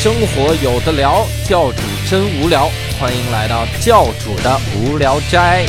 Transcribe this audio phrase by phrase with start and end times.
[0.00, 1.78] 生活有的聊，教主
[2.08, 2.68] 真无聊，
[3.00, 5.66] 欢迎来到教主的无聊斋。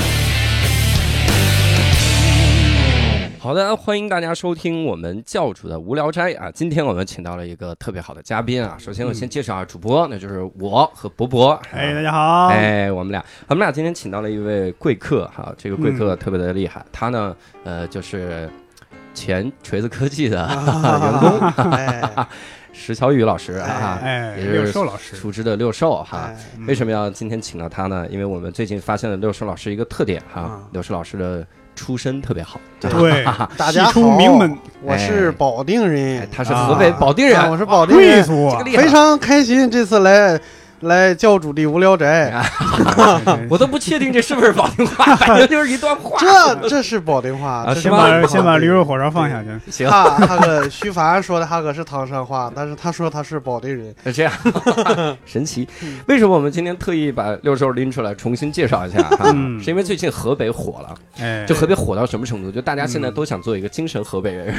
[3.39, 6.51] 好的，欢迎大家收听我们教主的无聊斋啊！
[6.53, 8.77] 今天我们请到了一个特别好的嘉宾啊。
[8.77, 11.59] 首先我先介绍下主播，那就是我和博博。
[11.71, 12.49] 哎，大家好。
[12.49, 18.47] 哎，我们俩，我们俩今天请到了一位贵客哈，这个贵客特别的厉害，他呢，呃，就是
[19.11, 22.27] 前锤子科技的 员工。
[22.79, 26.31] 石小宇老师啊，哎，也是六兽老师，熟知的六兽哈。
[26.65, 28.07] 为什么要今天请到他呢？
[28.09, 32.57] 因为我们最近发现了六兽老师一个特点哈，六兽老师的出身特别好。
[32.79, 33.25] 对，
[33.57, 38.23] 大家出名门，我是保定人，他是河北保定人，我是保定人，
[38.77, 40.39] 非常开心这次来。
[40.81, 42.41] 来教主的无聊斋，
[43.49, 46.17] 我都不确定这是不是保定话， 反正就是一段话。
[46.19, 49.49] 这这是保定话，先把先把驴肉火烧放下去。
[49.71, 54.31] 行，他他个徐凡说的他个是唐山话，但是他说他是保定人，是 这样，
[55.25, 55.67] 神奇。
[56.07, 59.01] 为什么我们今天特意把六兽拎出来重新介绍一下？
[59.09, 59.25] 哈，
[59.61, 62.51] 是因为最近河北火了，哎，就河北火到什么程度？
[62.51, 64.55] 就大家现在都想做一个精神河北人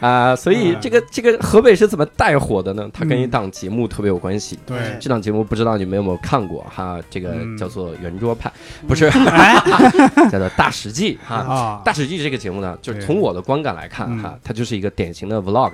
[0.00, 2.88] 啊，所以这个这个河北是怎么带火的呢？
[2.92, 4.58] 它跟一档节目特别有关系。
[4.66, 4.76] 对。
[5.00, 7.00] 这档节目不知道你们有没有看过哈？
[7.10, 8.52] 这个叫做圆桌派，
[8.86, 9.10] 不是，
[10.30, 11.82] 叫做大史记 哈。
[11.84, 15.72] 大史记这个节目呢，就是从我的观感来看哈，它就是一个典型的 vlog，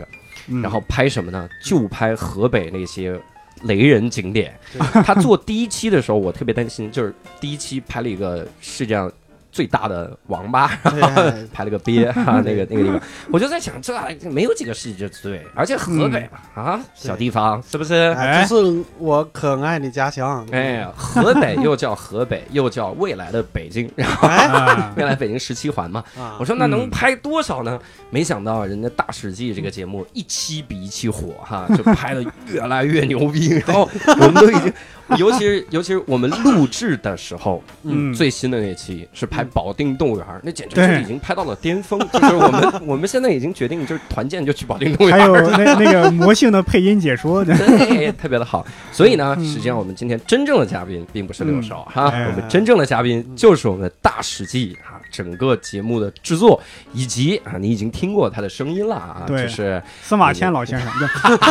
[0.62, 1.48] 然后拍什么呢？
[1.62, 3.18] 就拍河北那些
[3.62, 4.54] 雷人景点。
[5.04, 9.10] 他做第一期的时候，我特别担心，就是第一期拍了一个世界上。
[9.54, 10.66] 最大的王八，
[11.54, 13.94] 拍了个鳖啊，那个 那个地方，我就在想，这
[14.28, 18.12] 没有几个世纪之最，而且河北嘛，啊，小地方是不是？
[18.48, 20.44] 就是我可爱的家乡。
[20.50, 24.28] 哎，河北又叫河北，又叫未来的北京，然后
[24.98, 26.02] 未来北京十七环嘛。
[26.40, 27.78] 我说那能拍多少呢？
[28.10, 33.88] 没想到人家大史记这个节目一期比一期火哈，就拍的越来越牛逼，然后
[34.18, 34.72] 我们都已经。
[35.18, 41.98] 尤其是尤其是我们录制的时候，嗯，最新的那期是拍保定动物园，那简直是已经拍到了巅峰。
[42.12, 45.18] 就是我们 我们现在已经决定，就是团建就去保定动物园。
[45.18, 48.66] 还有那那个魔性的配音解说，对，特别的好。
[48.92, 56.60] 所以呢，实际上我们今天真正的嘉宾并不是六少哈，我们真正的嘉宾就是我们的大史记哈，整个节目的制作
[56.92, 60.88] 以及啊，你已经听过他的声音了啊，就是司马迁老先生。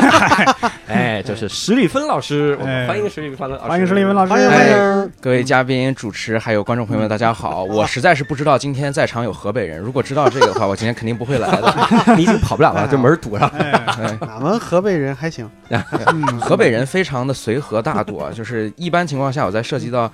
[0.88, 3.64] 哎，就是史蒂芬老师，我们欢迎史蒂芬老师。
[3.64, 7.64] 欢迎史立芬老师，欢迎欢迎各位嘉宾、主持还有观众朋友们，大家好！
[7.64, 11.74] 我实在是不知道今天在场有河北人，如果知道这个的话，我今天肯定不会来的。
[12.18, 13.50] 你已经跑不了了，这门堵上。
[14.22, 15.50] 俺们河北人还行，
[16.42, 20.12] 河北人非常的随和大度，就是一般情况下，我在涉及到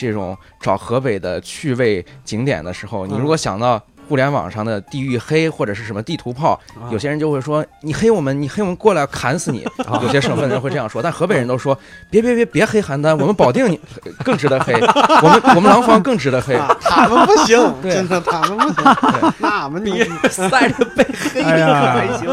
[0.00, 3.78] 这种找河北的趣味景点的时候，你如果想到。
[4.10, 6.58] 互联网上的地域黑或者是什么地图炮，
[6.90, 9.64] 有些人就会说你黑我们，你黑我们过来砍死你。
[10.02, 11.78] 有些省份人会这样说，但河北人都说
[12.10, 13.78] 别别别别黑邯郸，我们保定你
[14.24, 14.72] 更值得黑，
[15.22, 16.58] 我们我们廊坊更值得黑。
[16.80, 19.32] 他们不行，真的他们不行。
[19.38, 22.26] 那俺们你晒着被黑还行，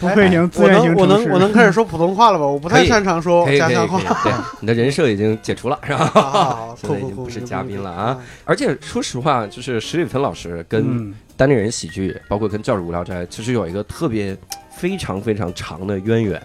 [0.00, 0.50] 不配行。
[0.56, 2.44] 我能我能我能开始说普通话了吧？
[2.44, 4.00] 我不太擅长说家乡话。
[4.24, 6.58] 对，你的人设已经解除了，是吧？
[6.76, 8.18] 现在已经不是嘉宾了啊！
[8.44, 10.64] 而且说实话，就是石立芬老师。
[10.72, 14.34] 跟单立人喜剧，包括跟教主无聊斋，其实有一个特别
[14.70, 16.40] 非常非常长的渊源。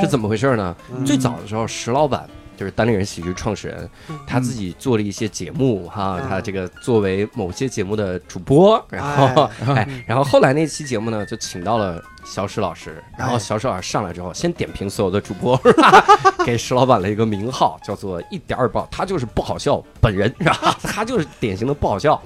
[0.00, 0.76] 是怎么回事呢？
[1.04, 3.90] 最早的时候，石老板就是单立人喜剧创始人，
[4.24, 15.60] 他自己做了一些节目哈，他这个作为某些节目的主播，然后 哎，然后后来那期节目呢，就请到了小史老师，然后小史老师上来之后，先点评所有的主播，
[16.46, 20.78] 给石老板了一个名号，叫做一点儿不，他就是不好笑本人，是吧？
[20.82, 22.20] 他就是典型的不好笑。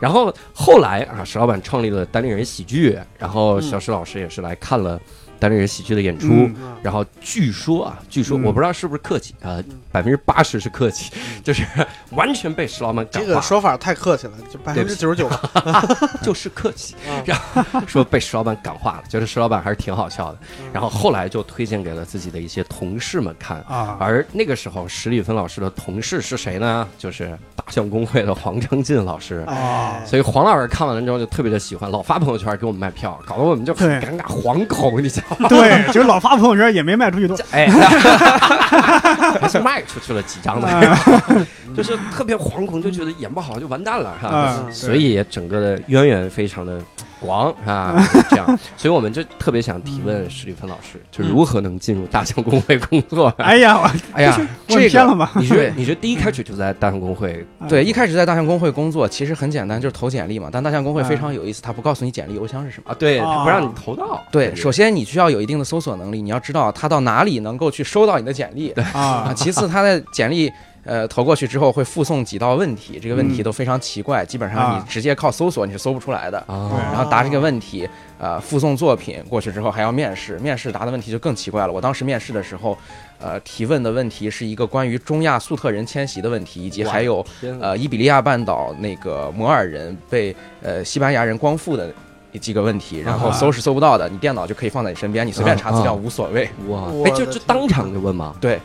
[0.00, 4.98] 然后后来啊，石老板创立了单立人喜剧，然后小石老师也是来看了。
[5.40, 6.48] 单立人喜剧的演出，
[6.82, 9.58] 然后据说啊，据说我不知道是不是客气啊，
[9.90, 11.10] 百分之八十是客气，
[11.42, 11.64] 就是
[12.10, 13.28] 完全被石老板感化。
[13.28, 15.28] 这个说法太客气了，就百分之九十九
[16.22, 16.94] 就是客气。
[17.24, 20.38] 然后说被石老板感化了，觉得石老板还是挺好笑的。
[20.72, 23.96] 然后后来就推荐给了自己的一些同事们看啊。
[23.98, 26.86] 而那个时候，史立芬老师的同事是谁呢？
[26.98, 30.02] 就是大象公会的黄成进老师啊。
[30.04, 35.29] 所以黄老师看完了之后就特别的喜欢，老发朋友圈给我们卖票，搞得我们就很尴尬，惶恐，你知道。
[35.48, 37.66] 对，就是老发朋友圈也没卖出去多， 哎，
[39.40, 41.46] 还是卖出去了几张的，
[41.76, 46.80] 就是特别惶恐，就觉得演不好就完蛋了，哈，所以整个的渊源非常的
[47.20, 53.28] 光啊， 这样，所以我们就特别想提问史蒂芬老师，就如何能进入大象公会工作？
[53.38, 54.36] 哎呀， 哎呀，
[54.66, 55.30] 这偏了吧？
[55.36, 57.46] 你是 你是第一开始就在大象公会？
[57.68, 60.48] 对，一开始在大象公会工作，其实很简单，就是投简历嘛。
[60.50, 62.96] 但大象公会非常有意思，他不告诉你简历邮箱是什么啊？
[62.98, 64.20] 对，他不让你投到。
[64.32, 69.32] 对，首先你需要有一定的搜索能力，你要知道他到哪里能够去收到你的简历啊。
[69.36, 70.50] 其次，他的简历。
[70.82, 76.42] 呃，投过去之后会附送几道问题，这个问题都非常奇怪，基本上你直接靠搜索你是搜不出来的。
[76.48, 77.88] 然后答这个问题，
[78.18, 81.72] 呃，附送作品过去之后还要面试，面试答的问题就更奇怪了。
[81.72, 82.76] 我当时面试的时候，
[83.18, 87.24] 呃，提问的问题是一个关于中亚粟特人迁徙的问题，以及还有
[87.60, 91.92] 呃伊比利亚半岛那个摩尔人被呃西班牙人光复的
[92.40, 96.48] 几个问题，然后搜是搜不到的，你电脑就可以放在你身边，你随便查资料无所谓。
[96.68, 98.34] 哇，哎，就就当场就问吗？
[98.40, 98.58] 对。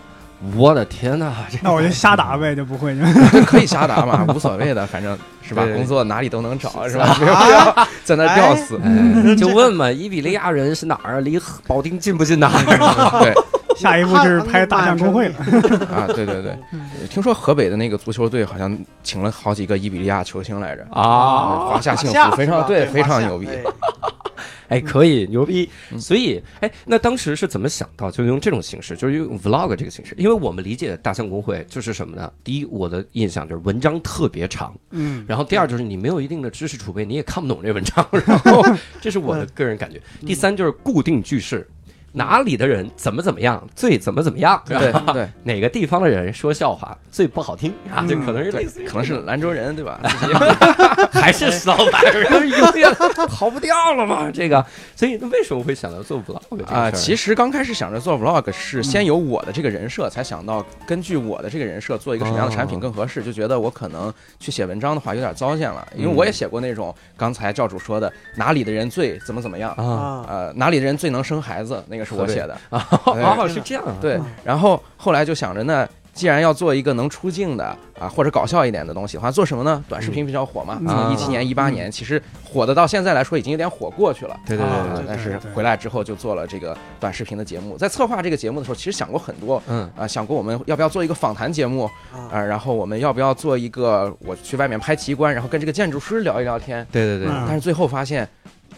[0.55, 1.33] 我的天哪！
[1.61, 2.95] 那我就瞎答呗，就不会
[3.47, 5.63] 可以瞎答嘛，无所谓的，反正是吧？
[5.73, 7.15] 工作哪里都能找，是吧？
[7.19, 8.79] 没有必要在那吊死，
[9.37, 9.89] 就问嘛。
[9.91, 11.21] 伊比利亚人是哪儿？
[11.21, 12.51] 离保定近不近呐？
[13.21, 13.33] 对，
[13.79, 15.35] 下一步就是拍大象公会了
[15.91, 16.07] 啊！
[16.07, 16.57] 对对对，
[17.09, 21.67] 听说河北的那个足球队好像请了好几个伊比利亚球星来着啊！
[21.67, 23.47] 华夏幸福非常对，非常牛逼。
[24.67, 25.69] 哎，可以牛逼！
[25.99, 30.15] 所以，哎，那当时是怎么想到就用这种形式，就是用 vlog 这个形式？
[30.17, 32.31] 因为我们理解大象公会就是什么呢？
[32.43, 38.65] 第一，我的印象就是文章特别长，嗯，然后第二就是你没有一定的知识储备，你也看不懂这文章，然后
[38.99, 40.01] 这是我的个人感觉。
[40.25, 41.67] 第三就是固定句式。
[42.15, 44.61] 哪里的人怎么怎么样，最怎么怎么样？
[44.65, 48.05] 对对，哪个地方的人说笑话最不好听啊？
[48.07, 49.99] 这可能是类似，可能是兰州人对吧？
[51.11, 52.89] 还是老板人永远
[53.27, 54.31] 逃不掉了嘛？
[54.33, 54.65] 这个，
[54.95, 56.89] 所以为什么会想到做 vlog 啊？
[56.91, 63.21] 其实刚开始想着做 vlog 是先有我的这个人设，才想到根据我的这个人设做一个什么样的产品更合适。
[63.21, 70.23] 就觉得我可能去写文章的话有点糟践了，因为我也写过那种刚才教主说的哪里的人最怎么怎么样啊？
[70.29, 71.83] 呃，哪里的人最能生孩子？
[71.89, 72.04] 那个。
[72.05, 73.83] 是我写的啊， 哦，是这样。
[73.99, 77.65] 对，然后后来就想着，呢既然要做一个能出镜的
[77.99, 79.83] 啊，或者搞笑一点的东西的话，做什么呢？
[79.89, 80.79] 短视频比较火嘛。
[80.87, 84.39] 从一七年、一八年，其实火的到现在来说，已经有点火过去了。
[84.47, 85.03] 对对对。
[85.05, 87.77] 但是回来之后就做了这个短视频的节目。
[87.77, 89.61] 在策划这个节目的时候，其实想过很多。
[89.67, 91.83] 嗯啊，想过我们要不要做一个访谈节目
[92.31, 92.41] 啊？
[92.41, 96.87] 然后我们要不要做一个我去外面拍奇观，然后跟这个建筑师聊一聊天？
[96.93, 97.27] 对对对。
[97.45, 98.25] 但是最后发现。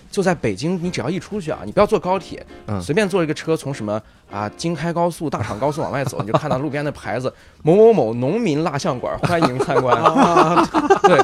[0.09, 2.45] 就在北京，你只要一出去啊，你不要坐高铁，
[2.81, 4.01] 随便坐一个车，从什么
[4.31, 7.31] 啊京开高速、大厂高速往外走， 你就看到路边的牌子，
[7.63, 9.95] 某某某农民蜡像馆欢迎参观，
[11.04, 11.18] 对，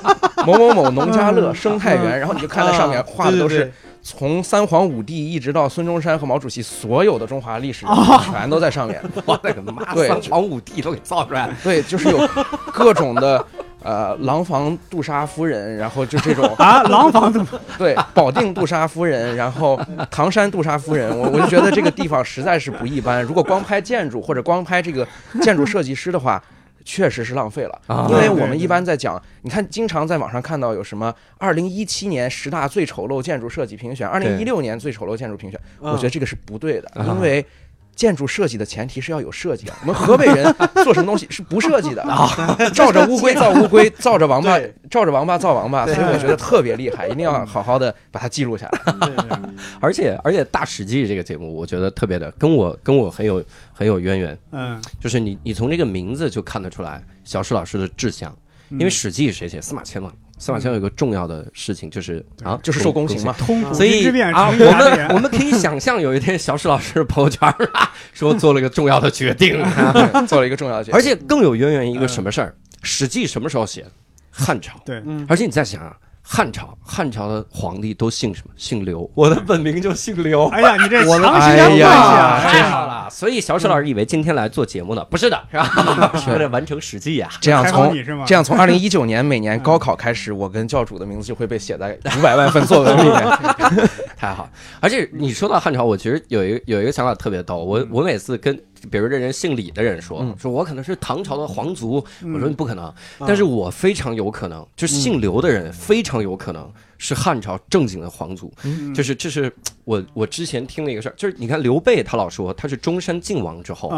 [0.46, 3.72] 某某某农家乐生态园，然后你就看到上面画的都是
[4.02, 7.86] 从三皇五帝一直到孙中山和毛主席，所有的中华历史
[8.30, 9.02] 全都在上面。
[9.26, 9.96] 我的个妈！
[9.96, 11.54] 三皇五帝都给造出来了。
[11.64, 12.28] 对，就是有
[12.74, 13.44] 各种的。
[13.84, 17.46] 呃，廊坊杜莎夫人，然后就这种 啊，廊坊杜
[17.78, 23.22] 对，保定杜莎夫人，然后唐山杜莎夫人，我我就觉得这个地方实在是不一般。
[23.22, 25.08] 如果光拍建筑或者光拍这个
[25.42, 26.42] 建筑设计师的话，
[26.86, 27.82] 确实是浪费了。
[28.10, 37.46] 因为我们一般在讲，你看，经常在网上看到有什么二零一七年十大最丑陋建筑设计评选，二零一六年最丑陋建筑评选，我觉得这个是不对的，因为。
[37.96, 39.78] 建筑设计的前提是要有设计啊。
[39.82, 40.54] 我们河北人
[40.84, 42.28] 做什么东西是不设计的啊？
[42.74, 44.60] 照着乌龟造乌龟， 照着王八，
[44.90, 45.86] 照着王八造王八。
[45.86, 49.40] 所以我觉得特别厉害，一定要好好的把它记录下来。
[49.80, 54.38] 而且而且大史记这个节目，我觉得特别的跟我跟我很有很有渊源。
[54.52, 58.36] 嗯，就是你你从这个名字就看得出来小史老师的志向，
[58.72, 59.62] 因为史记谁写？
[59.62, 60.12] 司马迁嘛。
[60.44, 63.34] 司马迁有一个重要的事情，就是啊，就是受宫刑嘛。
[63.74, 69.64] 所以啊，我们我们可以想象，有一天小史老师朋友圈啊，说做了一个重要的决定，
[70.28, 72.54] 做了一个重要的决定，而且更有渊源一个什么事儿？
[72.82, 73.86] 《史记》什么时候写？
[74.30, 74.78] 汉朝。
[74.84, 75.96] 对，而且你再想啊。
[76.26, 78.54] 汉朝，汉朝的皇帝都姓什么？
[78.56, 79.08] 姓刘。
[79.14, 80.48] 我的本名就姓刘。
[80.48, 83.10] 哎呀，你这我的哎呀，太好了。
[83.12, 85.04] 所以小史老师以为今天来做节目呢？
[85.12, 86.12] 不是的，是吧？
[86.18, 87.30] 是为了完成《史记》 呀。
[87.42, 87.94] 这样从
[88.26, 93.90] 这样从二零一九年每年高考开始，我跟教主的名字就会被写在五百万份作文里面。
[94.18, 94.50] 太好。
[94.80, 97.58] 而且你说到汉朝，我其实有一个有一个想法特别逗。
[97.58, 98.58] 我我每次跟。
[98.92, 106.72] 比如这人姓李的人说，说我可能是唐朝的皇族，我说你不可能，但是我非常有可能，就姓刘的人非常有可能。
[107.04, 108.50] 是汉朝正经的皇族，
[108.96, 113.90] 就是这是我我之前听了一个事儿，就是你看刘备他老说他是中山靖王之后，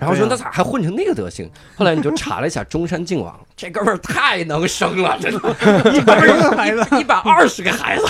[0.00, 1.50] 然后说那咋还混成那个德行？
[1.76, 5.38] 后来你就查了一下中山靖王， 这哥们儿太能生了，真的，
[5.92, 8.04] 一百个孩子，一百二十个孩子，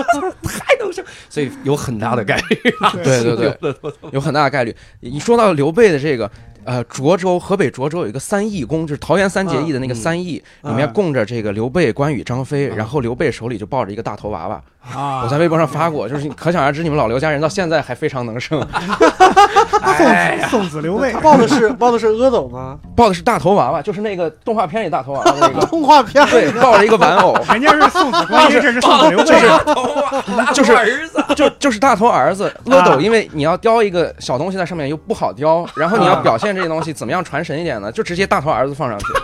[0.48, 2.56] 太能生，所以有很大的概率，
[3.04, 3.74] 对对对，
[4.12, 4.74] 有很大的概率。
[5.00, 6.30] 你说到刘备的这个。
[6.64, 14.60] 呃涿州河北涿州有一个三义宫，就是桃园三结义的那个三义，里面供着这个刘备、关羽、张飞，然后刘备手里就抱着一个大头娃娃。
[14.94, 18.58] 啊，我在微博上发过，就是可想而知，你们老刘家人到现在还非常能生。
[20.48, 22.78] 送子刘备， 抱的是 抱的是阿斗吗？
[22.96, 25.60] 抱的是大头娃娃，就是那个动画片里大头娃娃那个。
[25.66, 29.24] 动画片对，抱着一个玩偶，人家是送子观音，这是送子刘备，
[30.54, 37.90] 就是儿子，就就是大头儿子阿斗，因为你要雕一个小东西在上面又不好雕，然后你要表现这些东西怎么样传神一点呢？
[37.92, 39.06] 就直接大头儿子放上去。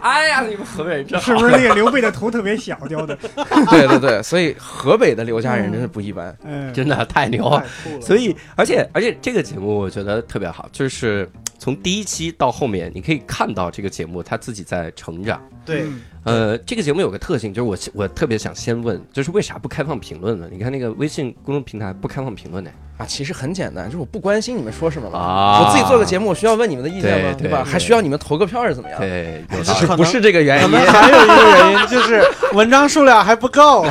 [0.00, 3.16] 哎呀，你们河北是不是那个刘备的头特别小雕的？
[3.70, 6.36] 对对对，所以河北的刘家人真是不一般。
[6.44, 7.64] 嗯，真的太牛了。
[7.84, 8.00] 太了。
[8.00, 11.28] 所以，而且而且这个节目我觉得特别好，就是
[11.58, 15.42] 从第一期到后面，你可以看到这个节目他自己在成长。
[15.64, 20.46] 对，嗯呃，这个节目有个特性，就是我我特别想先问，就是为啥不开放评论呢？
[20.50, 22.70] 你看那个微信公众平台不开放评论呢？
[22.98, 25.18] 啊，其实很简单，就是我不关心你们说什么了。
[25.18, 27.28] 啊我自己做个节目，我需要问你们的意见吗？
[27.30, 27.34] 吧？
[27.38, 28.98] 对对对还需要你们投个票是怎么样？
[28.98, 30.86] 对，有这道理可能不是这个原因可能。
[30.86, 32.22] 还有一个原因就是
[32.54, 33.86] 文章数量还不够，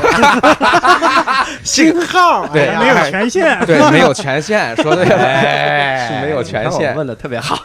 [1.63, 6.93] 新号对哎没有权限，对，没有权限，说对了，哎是没有权限。
[6.95, 7.57] 问的特别好，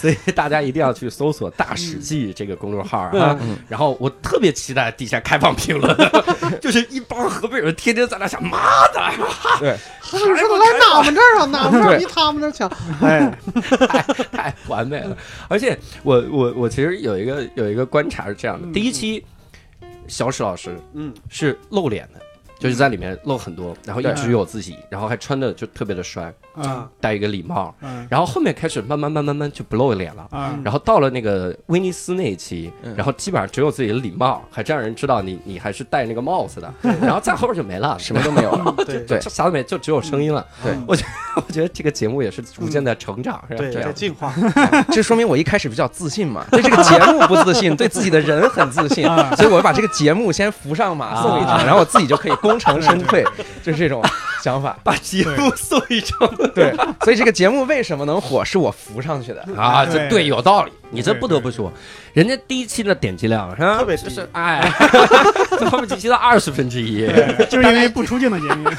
[0.00, 3.36] 所以大家一定要去搜索“大史记”这个公众号啊。
[3.42, 3.58] 嗯。
[3.68, 5.96] 然后我特别期待底下开放评论，
[6.62, 8.58] 就是一帮河北人天天在那想，妈
[8.94, 9.00] 的，
[9.58, 12.70] 对，他说说来哪们这儿啊，哪们这儿比他们这儿强。
[13.02, 13.36] 哎，
[13.88, 15.16] 太太完美了。
[15.48, 19.24] 而且我我我其实有一个有一个观察是这样的，第一期
[20.06, 22.20] 小史老师嗯，是露脸的。
[22.58, 30.26] 就是在里面露很多，然后一直有自己，然后还穿的就特别的帅，啊戴一个礼帽，嗯然后后面开始慢慢慢慢慢就不露脸了。
[30.30, 38.74] 啊，然后到了那个威尼斯那一期，嗯然后基本上只有自己的礼帽，还真让人知道你你还是戴那个帽子的，然后再后边就没了，什么都没有了。
[38.84, 40.44] 对啥都没，就只有声音了。
[40.62, 43.88] 对我觉得我觉得这个节目也是逐渐在成长，是吧对，这样。
[43.88, 44.34] 在进化。
[44.90, 53.22] 这说明我一开始比较自信嘛，对这个节目不自信，对自己的人很自信，啊所以我把这个节目先扶上马送一趟，然后我自己就可以功成身退，
[53.62, 54.02] 就是这种
[54.42, 54.76] 想法。
[54.82, 59.44] 把节目送一程对，所以这个节目为什么能火，是我扶上去的。
[59.56, 61.70] 啊，这对对有道理，你这不得不说，
[62.14, 63.76] 人家第一期的点击量是吧？
[63.76, 64.72] 特别是哎，
[65.58, 67.06] 这后面几期的二十分之一，
[67.50, 68.70] 就是因为不出镜的节目，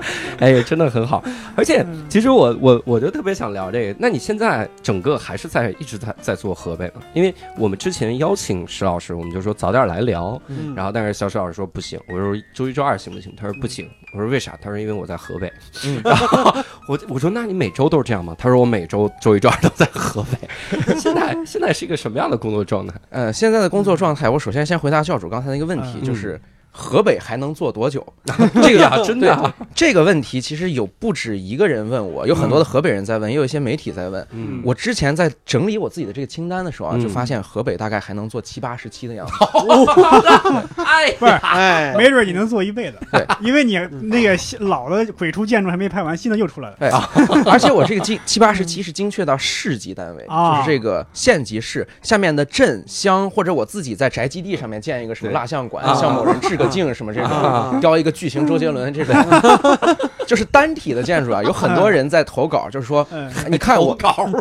[0.38, 1.22] 哎，真的很好。
[1.56, 7.02] 而且其实我我我就特别想聊这个，那你现在整个还是在一直在在做河北吗？
[7.14, 13.34] 因为我们之前邀请石老师，我们就说早点来聊，嗯然后但是小石老师说不行，我说周一周二行不行？
[13.36, 14.56] 他说不行，我说为啥？
[14.62, 15.52] 他说因为我在河北。
[15.84, 16.54] 嗯 然后
[16.88, 18.34] 我我说那你每周都是这样吗？
[18.38, 20.48] 他说我每周周一周二都在河北。
[20.98, 22.94] 现在现在是一个什么样的工作状态？
[23.10, 26.40] 呃，现在的工作状态，我首先先回答教主刚才那个问题，嗯就是
[26.70, 28.06] 河北还能做多久？
[28.62, 34.26] 这个呀真的这个问题其实有不止一个人问我，有很多的河北人在问，也有一些媒体在问。
[34.32, 34.62] 嗯。
[34.64, 37.00] 我之前在整理我自己的这个清单的时候啊，嗯。
[37.00, 39.32] 就发现河北大概还能做七八十期的样子。
[40.84, 46.90] 哎不是，哎，没准你能做一辈子，对，因为你那个老的鬼畜建筑还没拍完，新的又出来了，哎，
[47.50, 59.14] 而且我这个精七八十期是精确到市级单位，啊就是这个县级市下面的镇乡，或者我自己在宅基地上面建一个什么蜡像馆啊，向某人致个镜什么这种，啊 雕一个巨型周杰伦这种，
[60.26, 63.96] 就是单体的建筑啊，有很多人在投稿，就是说，嗯，你看我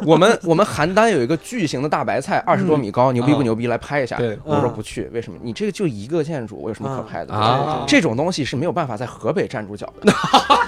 [0.06, 3.68] 我们我们邯郸有一个巨型的大白菜，二十多米高，牛逼不牛逼？
[3.68, 4.18] 来拍一下。
[4.18, 5.38] 对我说不去，为什么？
[5.42, 7.34] 你这个就一个建筑，我有什么可拍的？
[7.34, 10.14] 啊这种东西是没有办法在河北站住脚的。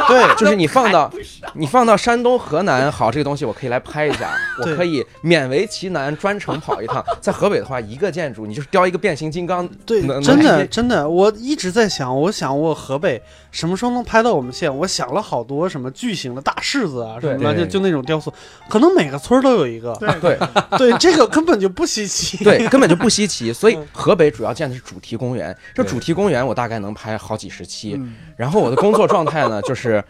[0.07, 1.11] 对，就是你放到
[1.53, 7.03] 你放到山东、河南，好，这个东西我可以来拍一下，我可以勉为其难专程跑一趟。
[7.21, 14.75] 在河北的话，一个建筑你就是雕一个变形金刚，对能，真的真的，我一直在想，我想我河北什么时候能拍到我们县？
[14.77, 18.33] 我想了好多什么巨型的大柿子啊，什么的，就就那种雕塑，
[18.67, 19.95] 可能每个村都有一个。
[19.99, 20.37] 对对
[20.77, 22.37] 对，这个根本就不稀奇。
[22.43, 23.51] 对，根本就不稀奇。
[23.53, 27.95] 所以嗯河北主要建的是主题公园，这主题公园我大概能拍好几十期。
[27.97, 30.03] 嗯然后我的工作状态呢，就是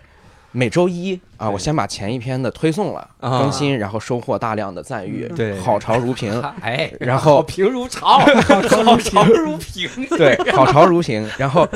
[0.51, 3.39] 每周一啊，我先把前一篇的推送了啊。
[3.39, 5.57] 更新，然后收获大量的赞誉，对。
[5.59, 6.41] 好潮如瓶。
[6.61, 11.27] 哎，然后好评如潮，好潮如瓶， 对，好潮如瓶。
[11.37, 11.67] 然后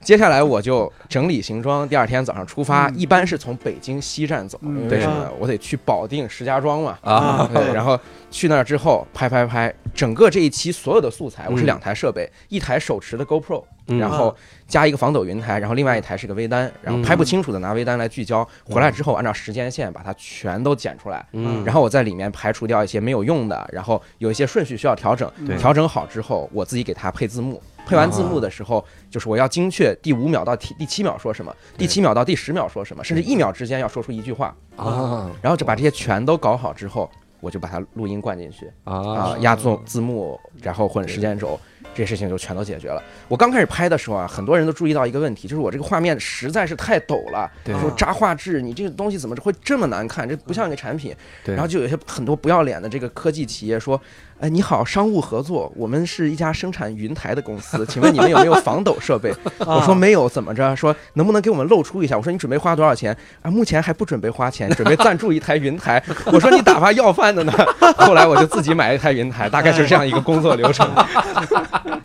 [0.00, 2.94] 接下来我就整理行装，第二天早上出发，嗯。
[2.96, 5.30] 一般是从北京西站走，为为什么？
[5.38, 6.98] 我得去保定石家庄嘛。
[7.02, 7.98] 啊，对，然后
[8.30, 11.66] 去那儿之后拍拍拍，整个这一期所有的素材，我是嗯。
[11.66, 13.98] 两台设备，一台手持的 GoPro，嗯。
[13.98, 14.34] 然后
[14.68, 25.56] 加一个防抖云台，然后另外一台是个微单，然后拍不清楚的拿微单来聚焦，回来之后按照时间线把它全都剪出来，嗯，然后我在里面排除掉一些没有用的，然后有一些顺序需要调整，对。
[25.56, 27.60] 调整好之后，我自己给它配字幕。
[27.86, 34.54] 配完字幕的时候，就是我要精确第五秒到第第七秒说什么，第七秒到第十秒说什么，甚至一秒之间要说出一句话。
[34.76, 37.10] 啊，然后就把这些全都搞好之后，
[37.40, 41.58] 我就把它录音灌进去啊，压做字幕，然后混时间轴。
[41.94, 43.02] 这事情就全都解决了。
[43.26, 47.50] 我刚开始拍的时候啊，很多人都注意到一个问题，就是我这个画面实在是太陡了。
[47.64, 50.28] 说渣画质，你这个东西怎么会这么难看？
[50.28, 51.14] 这不像一个产品。
[51.44, 54.00] 然后就有些很多不要脸的这个科技企业说。
[54.40, 59.34] 哎，你好，商务合作，我们是一家生产云台的公司， 请问你们有没有防抖设备？
[59.58, 60.76] 我说没有，怎么着？
[60.76, 62.16] 说能不能给我们露出一下？
[62.16, 63.16] 我说你准备花多少钱？
[63.42, 66.00] 啊，目前还不准备花钱，准备赞助一台云台。
[66.32, 67.52] 我说你打发要饭的呢？
[67.96, 70.88] 后来我就自己买了一台云台，大概是这样一个工作流程。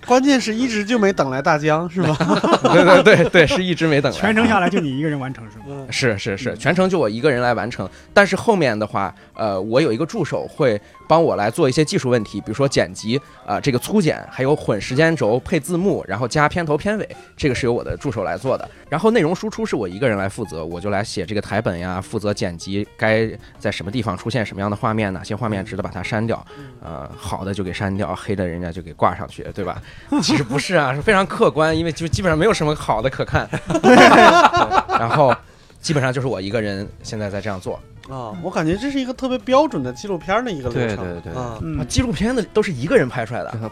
[0.05, 2.15] 关键是一直就没等来大疆，是吧？
[2.73, 4.17] 对对对对，是一直没等来。
[4.17, 5.85] 全程下来就你一个人完成是吗？
[5.91, 7.89] 是是是，全程就我一个人来完成。
[8.13, 10.79] 但是后面的话，呃，我有一个助手会。
[11.05, 18.67] 帮我来做一些技术问题，比如说剪辑啊，这个粗剪，还有混时间轴、配字幕，然后加片头片尾，这个是由我的助手来做的。
[18.89, 23.29] 然后内容输出是我一个人来负责，我就来写这个台本呀，负责剪辑，该
[23.59, 26.43] 在什么地方出现什么样的画面，哪些画面值得把它删掉，
[26.81, 29.79] 呃，好的就给删掉，黑的人家就给挂上去，对吧？
[30.21, 33.49] 其实不是啊，是非常客观，因为就基本上没有什么好的可看。
[34.99, 35.35] 然后
[35.81, 37.79] 基本上就是我一个人现在在这样做。
[38.09, 40.97] 啊，我感觉这是一个特别标准的纪录片的一个流程。
[40.97, 41.57] 对对对，啊，
[41.87, 43.51] 纪录片的都是一个人拍出来的。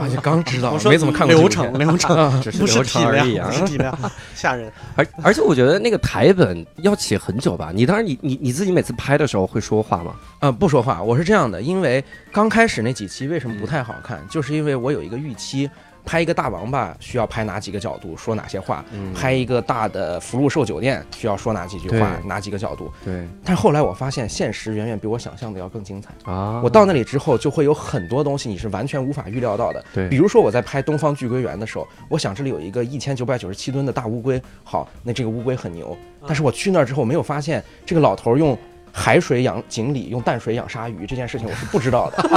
[0.00, 3.96] 而且刚知道，没怎么看过流程，流程只是不是体量，不是体量，
[4.34, 4.70] 吓人。
[4.96, 7.70] 而而且我觉得那个台本要写很久吧？
[7.72, 10.14] 你当然你你你自己每次拍的时候会说话吗？
[10.40, 11.00] 呃，不说话。
[11.00, 15.70] 我是这样的，因为刚开始那几期为什么不太好看，就是因为我有一个预期。
[16.04, 18.84] 拍一个大王八需要拍哪几个角度，说哪些话？
[19.14, 22.92] 拍一个大的福禄寿酒店需要说哪几句话，哪几个角度？
[23.04, 23.26] 对。
[23.42, 26.60] 但是后来我发现，现实远远比我想象的要更精彩啊！
[26.62, 29.84] 我到那里之后，就会有很多东西你是完全无法预料到的。
[29.94, 30.08] 对。
[30.08, 35.96] 比如说我在拍《东方巨龟园》的时候，我想这里有一个一千九百九十七吨的大乌龟，好，那这个乌龟很牛。
[36.26, 38.56] 但是我去那儿之后，没有发现这个老头用
[38.92, 42.28] 海水养锦鲤，用淡水养鲨鱼这件事情，我是不知道的。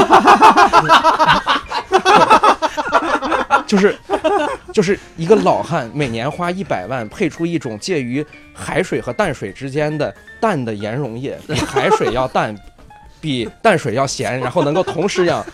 [3.66, 3.96] 就是，
[4.74, 12.56] 就是一个老汉每年花一百万配出一种介于海水和淡水之间的淡的盐溶液，比海水要淡，
[13.20, 15.46] 比淡水要咸，然后能够同时养。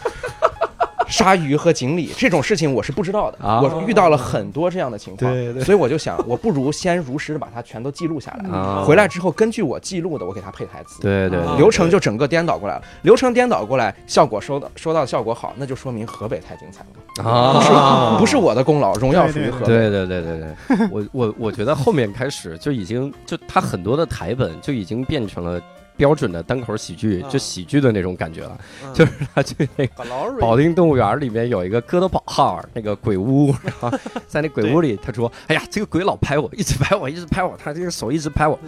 [1.14, 16.84] 鲨鱼和锦鲤这种事情我是不知道的，我遇到了很多这样的情况，所以我就想，我不如先如实的把它全都记录下来，回来之后根据我记录的，我给他配台词，对对，流程就整个颠倒过来了，流程颠倒过来，效果收到收到效果好，那就说明河北太精彩
[17.24, 17.30] 了。
[17.30, 25.62] 啊，不是我的功劳，荣耀属于河北，对对对对对，我我我觉得后面开始就已经就他很多的台本就已经变成了。
[25.96, 28.58] 标准的单口喜剧，就喜剧的那种感觉了，
[28.94, 30.04] 就是他去那个
[30.40, 33.92] 保定动物园里面有一个哥德堡号那个鬼屋， 然后
[34.28, 38.60] 在那鬼屋里，他说：“哎呀，这个鬼老拍我，一直拍我，一直拍我，他这个手一直拍我，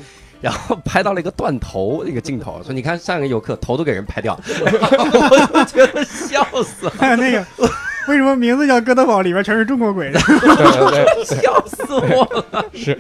[0.42, 6.94] 然后拍到了一个断头一个镜头，说你看上一个游客头都给人拍掉， 我都觉得笑死了。
[6.98, 7.46] 还有那个。”
[8.08, 9.22] 为什么名字叫哥德堡？
[9.22, 10.12] 里边全是中国鬼？
[11.26, 12.64] 笑死我了！
[12.74, 12.96] 是，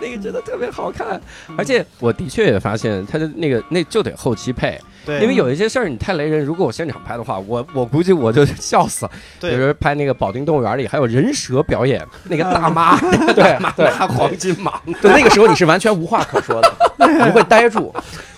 [0.00, 1.20] 那个真的特别好看，
[1.56, 9.10] 而且我的确也发现，他的那个那就得后期配，对，因为有一些事儿你太雷人，如果我现场拍的话，我我估计我就笑死了。
[9.40, 12.96] 对，比如拍那个保定动物园里还有人蛇表演，那个大妈，
[13.34, 16.72] 对对，黄金蟒，对，那个时候你是完全无话可说的，
[17.08, 17.92] 你会呆住。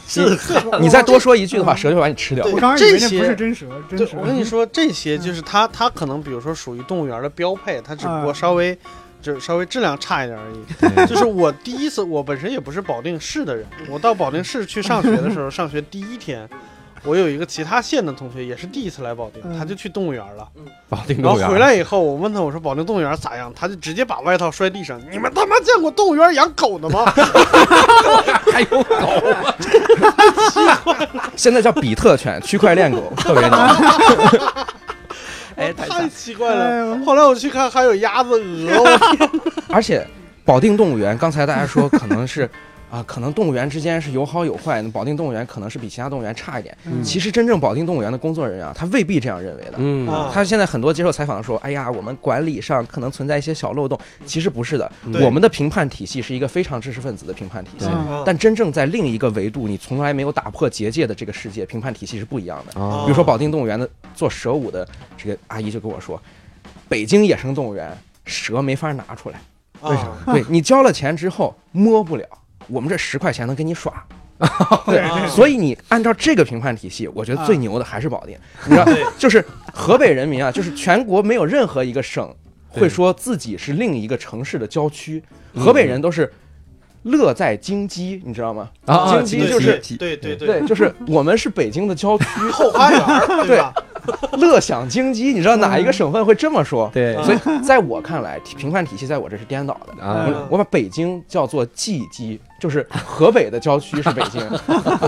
[0.07, 0.39] 是，
[0.81, 2.45] 你再多说一句的话，蛇就把你吃掉。
[2.47, 4.17] 我刚这些不是真蛇，真蛇。
[4.19, 8.77] 我跟你说， 这些就是它，它可能比如说属于动物园的标配，它只不过稍微，
[9.21, 11.07] 就稍微质量差一点而已。
[11.07, 16.49] 就是我第一次，我本身也不是保定市的人，我到保定市去上学的时候，上学第一天。
[17.07, 20.47] 我有一个其他县的同学，也是第一次来保定，他就去动物园了。
[20.89, 21.41] 保定动物园。
[21.41, 23.53] 然后回来以后，我问他，我说保定动物园咋样？
[23.55, 25.01] 他就直接把外套摔地上。
[25.11, 27.05] 你们他妈见过动物园养狗的吗？
[28.53, 29.23] 还有狗？
[30.17, 31.33] 太奇怪了。
[31.37, 33.57] 现在叫比特犬，区块链狗，特别牛。
[35.57, 36.99] 哎，太奇怪了。
[37.07, 38.85] 后来我去看，还有鸭子、鹅。
[39.71, 40.05] 而且
[40.45, 42.51] 保定动物园，刚才大家说可能是。
[42.91, 44.81] 啊，可能动物园之间是有好有坏。
[44.81, 46.77] 那保定动物园可能是比其他动物园差一点。
[47.03, 49.75] 其实真正保定动物园的工作人员啊，他未必这样认为的。
[49.79, 57.87] 嗯，他现在很多接受采访的说：“哎呀，我们管理上可能存在一些小漏洞。”其实不是的，我们的评判体系是一个非常知识分子的评判体系。
[58.25, 62.73] 但真正在另一个维度，你从来没有打破结界的这个世界，评判体系是不一样的。
[63.05, 66.21] 比如说保定动物园的做蛇舞的这个阿姨就跟我说
[66.89, 67.91] ：“北京野生动物园
[68.25, 69.41] 蛇没法拿出来，
[69.83, 70.09] 为啥？
[70.33, 72.25] 对你交了钱之后摸不了。”
[72.69, 74.05] 我们这十块钱能跟你耍，
[74.87, 78.37] 对啊，所以你按照这个评判体系，我觉得最牛的还是保定。
[78.65, 82.35] 你知道对，就是河北人民啊，就是全国没有任何一个省
[82.69, 85.23] 会说自己是另一个城市的郊区，
[85.55, 86.31] 河北人都是
[87.07, 88.69] 乐在京畿，你知道吗？
[88.87, 93.61] 啊京京畿畿就是对对对对，就是我们是北京的郊区， 后花园儿，对？
[94.39, 95.33] 乐享京畿。
[95.33, 96.89] 你知道哪一个省份会这么说？
[96.95, 100.05] 对所以在我看来，评判体系在我这是颠倒的。
[100.05, 104.41] 啊嗯我把北京叫做冀畿，就是河北的郊区是北京。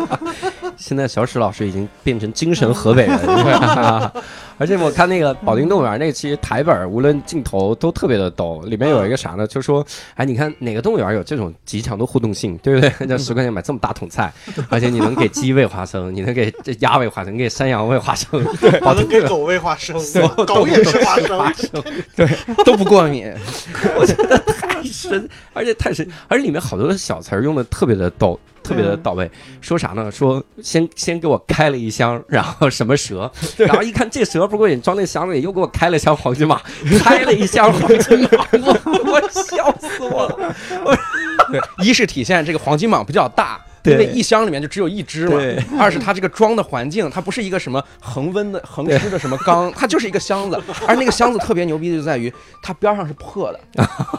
[0.77, 4.13] 现在小史老师已经变成精神河北人，了，
[4.59, 9.47] 而且我看那个保定动物园那期台本，无论镜头都特别的逗，里面有一个啥呢？
[9.47, 12.92] 就说，哎，你看哪个动物园有这种极强的互动性，对不对？
[13.07, 14.33] 那十块钱买这么大桶菜，
[14.68, 18.44] 而且你能给鸡喂花生，你能给这鸭喂花生，你给山羊喂花生，
[18.83, 19.97] 还能给狗喂花生，
[20.44, 21.55] 狗也是花生，
[22.16, 22.29] 对
[22.66, 23.33] 都不过敏。
[23.97, 29.31] 我觉得太神，而且太神，而且里面好多的小词儿用的特别的逗，特别的到位。
[29.61, 30.11] 说啥呢？
[30.11, 36.61] 说先先给我开了一箱，然后什么蛇， 然后一看这蛇不过瘾，装那箱子里，又给我开了箱黄金马，
[37.02, 38.28] 开了一箱黄金马，
[38.61, 40.54] 我我笑死我了。
[41.50, 45.37] 对，一是体现这个黄金蟒比较大，对因为一箱里面就只有一只嘛；
[45.79, 50.61] 二是它这个装的环境，它不是一个什么恒温的、恒湿的什么缸，它就是一个箱子。
[50.87, 53.61] 而那个箱子特别牛逼的就在于它边上是破的，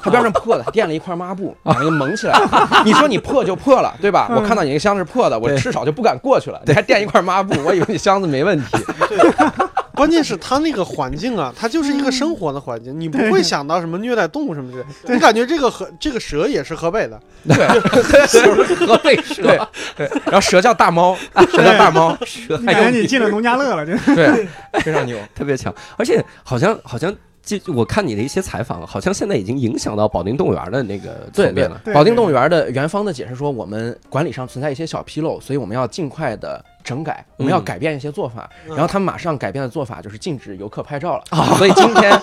[0.02, 2.40] 它边上破的，垫了一块抹布，把那个蒙起来。
[2.86, 4.28] 你说你破就破了，对吧？
[4.36, 6.62] 我看到你那个箱子是破的，我至少就不敢过去了。
[6.66, 8.66] 你还垫一块抹布，我以为你箱子没问题。
[10.00, 15.14] 关键是它那个环境啊，它就是一个生活的环境，你不会想到什么虐待动物什么之类的。
[15.14, 19.60] 你感觉这个河这个蛇也是河北的， 对，河北蛇，对
[20.08, 21.14] 对，然后蛇叫大猫，
[21.52, 24.48] 蛇叫大猫，蛇你感觉你进了农家乐了，就 对，
[24.82, 25.18] 非常牛。
[25.36, 27.14] 特别强，而且好像好像。
[27.42, 31.82] 这我看你的一些采访，好像现在已经影响到保定动物园的那个层面了。
[31.94, 38.50] 保定动物园的园方的解释说，我们管理上存在一些小纰漏，所以我们要尽快的整改，我们要改变一些做法。
[38.68, 41.24] 嗯然后他们马上改变的做法就是禁止游客拍照了。
[41.58, 42.20] 所以今天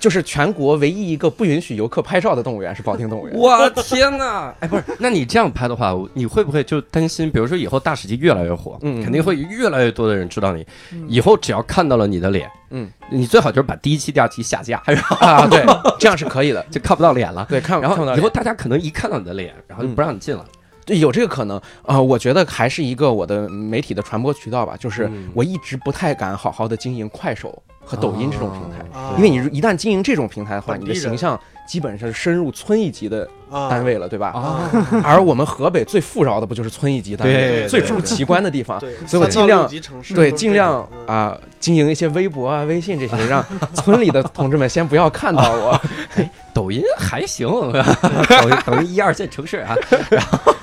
[0.00, 3.36] 就是全国唯一一个不允许游客拍照的动物园是保定动物园。
[3.36, 4.54] 我天哪！
[4.60, 15.64] 哎，不是，那你这样拍的话，你会不会就担心，比如说以后大使机越来越火，嗯肯定会越来越多的人知道你，嗯以后只要看到了你的脸，嗯，你最好就是把第一期、第二期下架，然 后啊，对，
[15.98, 16.64] 这样是可以的。
[16.70, 17.46] 就看不到脸了。
[17.48, 20.44] 对，看然后看不到脸以后大家可能一看到你的脸，然后就不让你进了。
[20.44, 20.52] 对，
[20.86, 34.28] 有这个可能啊、呃我觉得还是一个我的媒体的传播渠道吧，就是嗯我一直不太敢好好的经营快手和抖音这种平台，啊因为你一旦经营这种平台的话，你的形象基本上是深入村一级的啊单位了，对吧？
[34.28, 34.70] 啊，
[35.04, 39.68] 而我们河北最富饶的不就是村一级单位，最对对住奇观的地方，对，所以我尽量
[40.14, 45.80] 对，尽量啊、经营一些微博啊、微信这些，让村里的同志们先不要看到我。
[46.54, 49.74] 抖音还行， 抖音抖音一二线城市啊。
[50.08, 50.54] 然后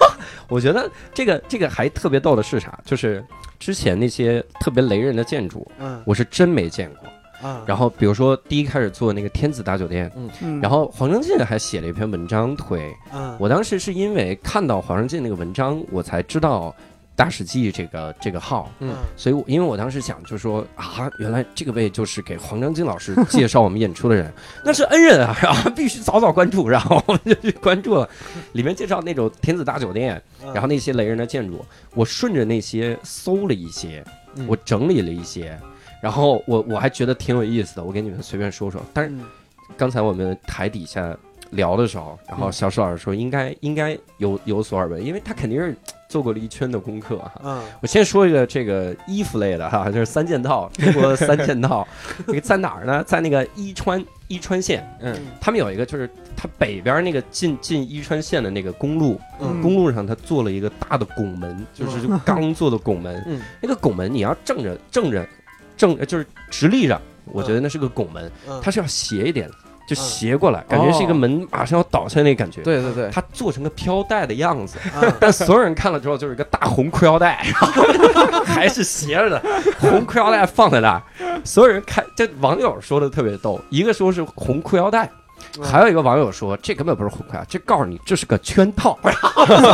[0.48, 2.80] 我觉得这个这个还特别逗的是啥？
[2.86, 3.22] 就是
[3.60, 7.10] 之前那些特别雷人的建筑，嗯我是真没见过。
[7.42, 10.62] 啊，然后比如说第一开始做那个天子大酒店，嗯。
[10.62, 12.94] 然后黄正进还写了一篇文章推。
[13.14, 13.36] 嗯。
[13.40, 16.76] 我当时是因为看到黄正进那个文章，我才知道
[17.16, 18.72] 大史记这个这个号。
[18.80, 18.96] 嗯。
[19.18, 24.32] 所以我，因为我当时想，就说啊，原来这个位就是给黄正金老师介绍我们演出的人，
[24.64, 28.08] 那是恩人啊，然 后必须早早关注，然后我们 就去关注了。
[28.54, 30.54] 里面介绍那种天子大酒店，嗯。
[30.54, 31.64] 然后那些雷人的建筑，
[31.96, 34.04] 我顺着那些搜了一些，
[34.36, 34.46] 嗯。
[34.48, 35.58] 我整理了一些，
[36.02, 38.82] 然后我我还觉得挺有意思的，我给你们随便说说。
[38.94, 39.24] 但是嗯。
[39.78, 41.16] 刚才我们台底下
[41.52, 45.74] 聊的时候，然后小史老师说应该应该有有所耳闻，因为他肯定是
[46.10, 47.32] 做过了一圈的功课哈。
[47.42, 47.64] 嗯。
[47.82, 51.88] 我先说一个这个衣服类的哈，就是三件套，中国三件套，
[52.28, 53.02] 那个在哪儿呢？
[53.06, 55.16] 在那个伊川伊川县，嗯。
[55.40, 59.62] 他们有一个就是它北边那个进进伊川县的那个公路，嗯。
[59.62, 63.42] 公路上他做了一个大的拱门，就是就钢做的拱门， 嗯。
[63.62, 65.26] 那个拱门你要正着正着
[65.82, 69.56] 正就是直立着，我觉得那是个拱门，嗯它是要斜一点的，
[69.88, 72.62] 就斜过来，感觉是一个哦门马上要倒下那感觉。。
[72.62, 77.44] 对对对，它做成个飘带的样子，嗯 但所有人看了之后就是一个大红裤腰带，
[78.46, 79.42] 还是斜着的，
[79.80, 81.02] 红裤腰带放在那儿，
[81.44, 85.06] 所有人看，这网友说的特别逗，一个说是红裤腰带。
[85.06, 85.12] 嗯
[85.64, 88.98] 还有一个网友说，这根本不是红裤腰，这告诉你这是个圈套，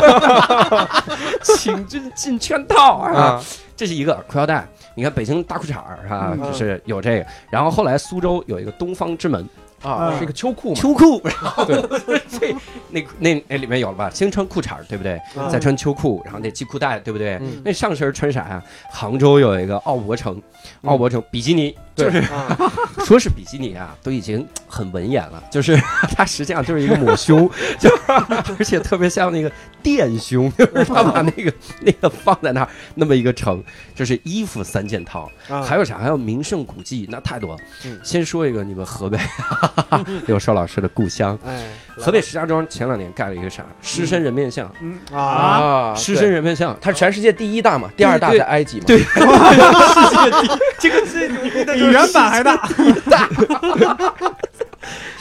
[1.44, 3.12] 请进进圈套啊！
[3.14, 3.44] 啊，
[3.76, 4.66] 这是一个裤腰带。
[4.98, 7.26] 你看北京大裤衩儿啊，嗯就是有这个。
[7.52, 9.48] 然后后来苏州有一个东方之门
[9.84, 12.56] 啊，是一个秋裤嘛，秋裤，然后这
[12.90, 14.10] 那那那里面有了吧？
[14.10, 15.22] 先穿裤衩儿，对不对？
[15.38, 17.36] 嗯再穿秋裤，然后那系裤带，对不对？
[17.36, 18.64] 嗯那上身穿啥呀？
[18.90, 20.42] 杭州有一个奥博城，
[20.82, 22.56] 嗯奥博城比基尼就是啊。
[23.06, 25.78] 说是比基尼啊，都已经很文言了，就是
[26.16, 33.64] 它实际上就是一个抹胸， 就而且特别像那个垫胸，就是他把那个那个放在那儿那么一个城，
[33.96, 35.64] 就是衣服三件套，啊。
[35.64, 35.98] 还有啥？
[35.98, 37.56] 还有名胜古迹，那太多。
[37.56, 37.62] 了。
[38.04, 39.18] 先说一个你们河北
[40.28, 41.66] 刘硕老师的故乡，哎，
[41.98, 46.78] 河北石家庄前两年盖了一个啥狮身人面像，嗯啊，啊，狮身人面像。
[46.80, 48.84] 它是全世界第一大嘛，第二大在埃及嘛。
[48.88, 49.02] 对，
[50.80, 52.68] 这个最牛逼的比原版还大。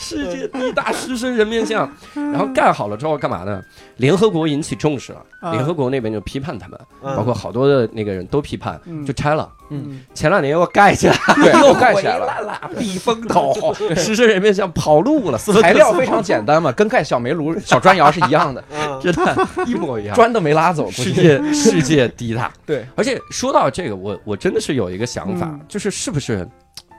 [0.09, 3.61] 世界第一大狮身人面像，然后盖好了之后干嘛呢？
[3.97, 5.51] 联合国引起重视了，啊。
[5.53, 7.17] 联合国那边就批判他们，嗯。
[7.17, 9.05] 包括好多的那个人都批判，嗯。
[9.05, 9.51] 就拆了。
[9.69, 20.15] 嗯，前两年又盖起来， 对又又盖起来了，避风头，狮身 人面像跑路了，材料非常简单嘛， 跟盖小煤炉、小砖窑是一样的，啊真的，一模一样。
[20.15, 20.89] 砖都没拉走。
[20.89, 25.61] 世界世界第一大，对，而且说到这个，我我真的是有一个想法，嗯。
[25.67, 26.49] 就是是不是，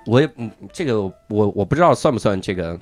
[0.05, 2.77] 我也嗯，这个我我不知道算不算这个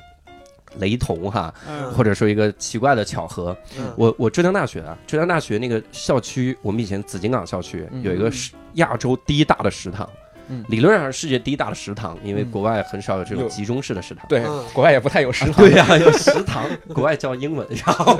[0.79, 3.55] 雷同哈，嗯或者说一个奇怪的巧合。
[3.77, 10.09] 嗯我我浙江大学啊，浙江大学那个校区，我们以前紫金港校区嗯有一个是亚洲第一大的食堂。
[10.47, 14.23] 嗯理论上是世界第一大的食堂，因为嗯国外很少有这种集中式的食堂。
[14.29, 15.53] 对嗯，国外也不太有食堂。
[15.57, 17.67] 对呀、有食堂， 国外叫英文。
[17.83, 18.15] 然后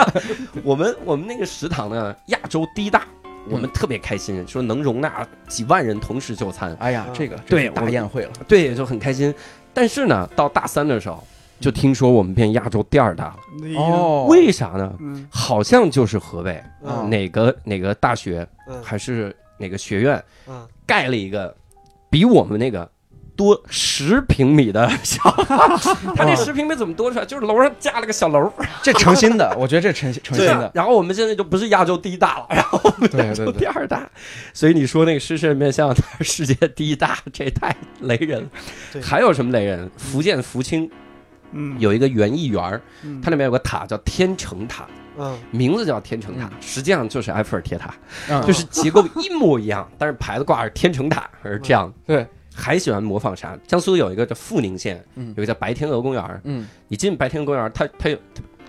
[0.64, 3.04] 我们我们那个食堂呢，亚洲第一大，
[3.50, 8.30] 我们特别开心，说能容纳几万人同时就餐，哎呀，这个对大宴会了。
[8.48, 9.34] 对，就很开心。
[9.74, 11.22] 但是呢，到大三的时候，
[11.60, 13.36] 就听说我们变亚洲第二大了，
[13.76, 14.92] 哦，为啥呢？
[15.00, 21.54] 嗯好像就是河北嗯哪个哪个大学嗯还是哪个学院嗯盖了一个
[22.10, 22.88] 比我们那个。
[23.38, 25.22] 多十平米的小，
[26.16, 27.24] 他那十平米怎么多出来？
[27.24, 30.68] 就是楼上架了个小楼，这诚心的，我觉得这诚 诚心的。
[30.74, 34.10] 然后我们现在就不是亚洲第一大了，然后我们亚洲对对对第二大，
[34.52, 38.48] 所以你说那个狮身人面像它是世界第一大，这也太雷人了。
[39.00, 39.88] 还有什么雷人？
[39.96, 40.90] 福建福清
[41.52, 42.80] 嗯，有一个园艺园
[43.22, 45.38] 它里面有个塔叫天成塔，嗯。
[45.50, 47.94] 名字叫天成塔，实际上就是埃菲尔铁塔，
[48.28, 51.92] 嗯就是结构一模一样， 但是牌子挂着天成塔，而是这样。
[52.06, 53.58] 对，还喜欢模仿啥？
[53.66, 55.28] 江苏有一个叫阜宁县，嗯。
[55.36, 56.66] 有一个叫白天鹅公园儿，嗯。
[56.88, 58.18] 你进白天鹅公园儿，它它有，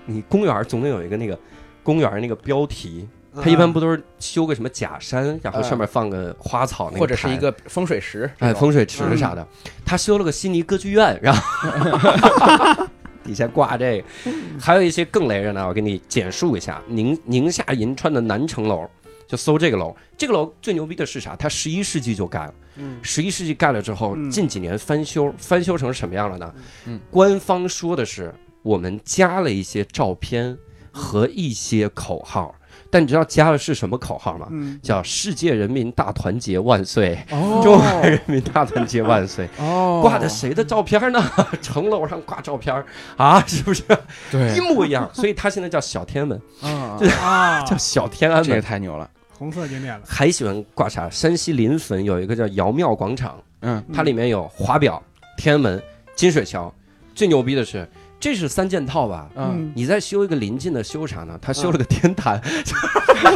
[0.05, 1.37] 你公园儿总得有一个那个
[1.83, 3.07] 公园儿那个标题。
[3.33, 9.47] 嗯它一般不都是修个什么假山，然后嗯上面放个花草那个，或者是一个风水石，哎风水池啥的。
[9.85, 12.87] 他修了个悉尼歌剧院，然后
[13.23, 16.81] 底下挂这个，还有一些更雷人的，我给你简述一下。
[16.87, 18.89] 宁宁夏银川的南城楼，
[19.27, 21.35] 就搜这个楼，这个楼最牛逼的是啥？
[21.35, 22.53] 它十一世纪就盖了。
[22.77, 26.53] 嗯十一世纪盖了之后，嗯近几年翻修，翻修成什么样了呢？
[26.85, 30.57] 嗯，官方说的是我们加了一些照片
[30.91, 32.55] 和一些口号，
[32.91, 34.47] 但你知道加的是什么口号吗？
[34.51, 39.47] 嗯叫“世界人民大团结万岁”，哦中华人民大团结万岁。
[39.59, 41.23] 哦，挂的谁的照片呢？
[41.61, 42.75] 城楼上挂照片
[43.17, 43.83] 啊，是不是
[44.31, 45.09] 对一模一样？
[45.13, 48.63] 所以它现在叫小天安门，啊，啊， 叫小天安这个门。
[48.63, 49.09] 太牛了。
[49.37, 50.01] 红色经典了。
[50.05, 51.09] 还喜欢挂啥？
[51.09, 55.01] 山西临汾有一个叫姚庙广场，嗯它里面有华表、
[55.37, 55.81] 天安门、
[56.15, 56.73] 金水桥。
[57.15, 57.87] 最牛逼的是，
[58.19, 59.29] 这是三件套吧？
[59.35, 61.37] 嗯，你再修一个临近的，修啥呢？
[61.41, 62.41] 他修了个天坛，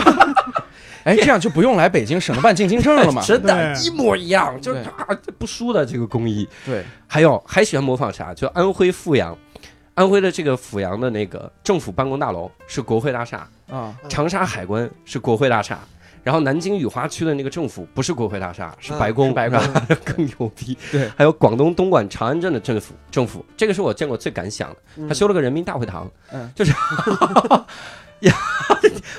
[1.05, 3.21] 哎，这样就不用来北京，省得办进京证了嘛。
[3.27, 6.47] 真的，一模一样，就啊，不输的这个工艺。
[6.65, 8.33] 对，还有还喜欢模仿啥？
[8.33, 9.37] 就安徽阜阳，
[9.93, 15.79] 安徽的这个阜阳的那个政府办公大楼是国会大厦，啊，长沙海关是国会大厦，
[16.23, 19.59] 然后南京雨花区的那个政府不是国会大厦，是白宫，是白宫。
[20.03, 20.77] 更牛逼。
[20.91, 25.07] 对，还有广东东莞长安镇的政府，政府这个是我见过最敢想的，嗯。
[25.07, 26.49] 他修了个人民大会堂，嗯。
[26.55, 26.71] 就是。
[28.21, 28.33] 呀，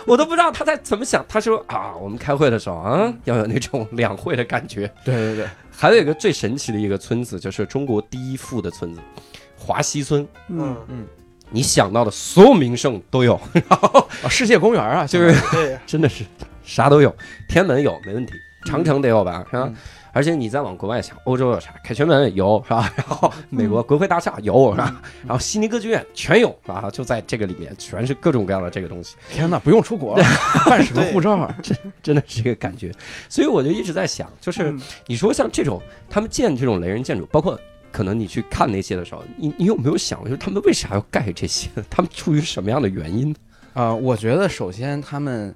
[0.07, 1.23] 我都不知道他在怎么想。
[1.29, 4.91] 他说啊，我们开会的时候啊，要有那种两会的感觉。
[5.05, 9.01] 对对对，还有一个最神奇的一个村子，就是中国第一富的村子——
[9.59, 10.27] 华西村。
[10.49, 10.75] 嗯。
[10.89, 11.07] 嗯。
[11.51, 15.79] 你想到的所有名胜都有， 然后哦，世界公园啊，就是对。
[15.87, 16.25] 真的是
[16.65, 17.15] 啥都有。
[17.49, 18.33] 天安门有没问题，
[18.67, 19.65] 长城得有吧，是吧？
[19.69, 19.75] 嗯
[20.15, 21.75] 而且你再往国外想，欧洲有啥？
[21.83, 22.89] 凯旋门有是吧？
[22.97, 25.03] 然后美国国会大厦有是吧？
[25.27, 30.25] 然后悉尼歌剧院全有啊，就在这个里面，全是各种各样的这个东西，天哪，不用出国了，
[30.71, 31.53] 办什么护照啊？
[32.01, 32.93] 真的是这个感觉。
[33.29, 37.59] 所以我就一直在想，就是嗯你说像这种他们建这种雷人建筑，包括
[37.91, 41.69] 可能你去看那些的时候，你你有没有想过，就是他们为啥要盖这些？
[41.91, 43.35] 他们出于什么样的原因？
[43.73, 45.53] 啊、我觉得首先他们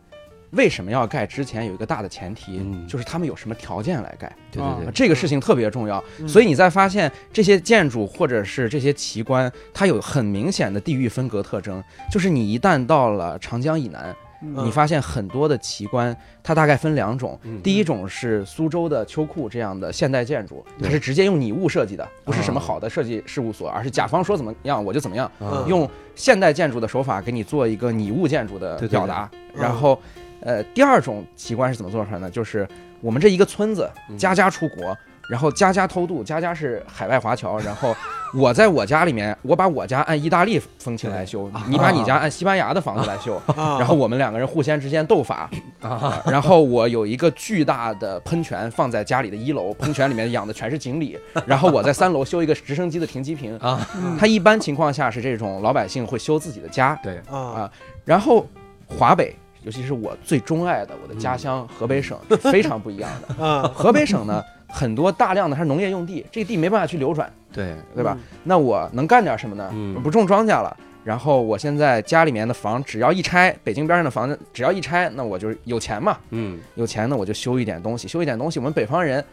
[0.50, 2.86] 为什么要盖之前有一个大的前提，嗯。
[2.86, 4.26] 就是他们有什么条件来盖。
[4.26, 6.28] 啊对对对，这个事情特别重要，嗯。
[6.28, 17.38] 所以你在发现这些建筑或者是这些奇观，它有很明显的地域分隔特征，就是你一旦到了长江以南，你发现很多的奇观，它大概分两种。
[17.62, 25.30] 第一种是苏州的秋裤这样的现代建筑，它是直接用拟物设计的，不是什么好的设计事务所，而是甲方说怎么样我就怎么样，
[25.66, 29.30] 用现代建筑的手法给你做一个拟物建筑的表达。
[29.54, 30.00] 然后，
[30.40, 32.30] 呃，第二种奇观是怎么做出来呢？
[32.30, 32.66] 就是
[33.00, 34.96] 我们这一个村子，家家出国。
[35.28, 37.58] 然后家家偷渡，家家是海外华侨。
[37.60, 37.94] 然后
[38.32, 43.38] 我在我家里面，我把我家按意大利风情来修，你把你家按西班牙的房子来修。
[43.54, 45.50] 然后我们两个人互相之间斗法。
[46.24, 51.18] 然后我有一个巨大的喷泉放在家里的一楼，喷泉里面养的全是锦鲤。
[51.44, 53.54] 然后我在三楼修一个直升机的停机坪。
[53.58, 53.86] 啊，
[54.18, 56.98] 它一般情况下是这种老百姓会修自己的家。
[57.02, 57.70] 对啊，
[58.06, 58.46] 然后
[58.86, 59.36] 华北。
[59.62, 63.34] 尤其是我最钟爱的我的家乡河北省是非常不一样的。
[63.44, 68.16] 啊，河北省呢，很多大量的它是农业用地，这个地没办法去流转，对对吧？
[68.44, 69.70] 那我能干点什么呢？
[70.02, 70.76] 不种庄稼了。
[71.08, 76.18] 然后我现在家里面的房只要一拆，北京边上的房子只要一拆，那我就有钱嘛。
[76.32, 78.58] 嗯，有钱呢我就修一点东西，修一点东西。
[78.58, 79.24] 我们北方人，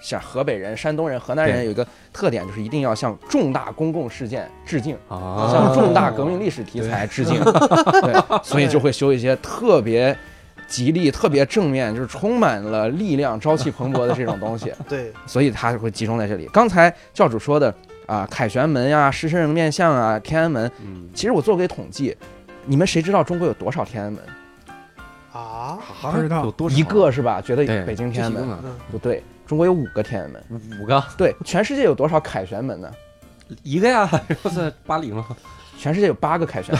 [0.00, 7.42] 像河北人、山东人、河南人有一个特点，就是一定要向重大公共事件致敬，向重大革命历史题材致敬。
[8.00, 10.16] 对，所以就会修一些特别
[10.68, 14.72] 吉利、特别正面，就是充满了力量、朝气蓬勃的这种东西。
[14.88, 16.48] 对，所以它会集中在这里。
[16.52, 17.74] 刚才教主说的。
[18.06, 20.70] 啊，凯旋门呀，狮身人面像啊，天安门。
[20.82, 22.16] 嗯，其实我做过一统计，
[22.66, 24.22] 你们谁知道中国有多少天安门？
[25.32, 27.40] 啊，不知道，一个是吧？
[27.40, 28.46] 觉得北京天安门
[28.90, 30.42] 不对，中国有五个天安门，
[30.80, 31.02] 五个。
[31.16, 32.90] 对，全世界有多少凯旋门呢？
[33.62, 34.06] 一个呀，
[34.42, 35.26] 不是巴黎吗？
[35.76, 36.74] 全世界有八个凯旋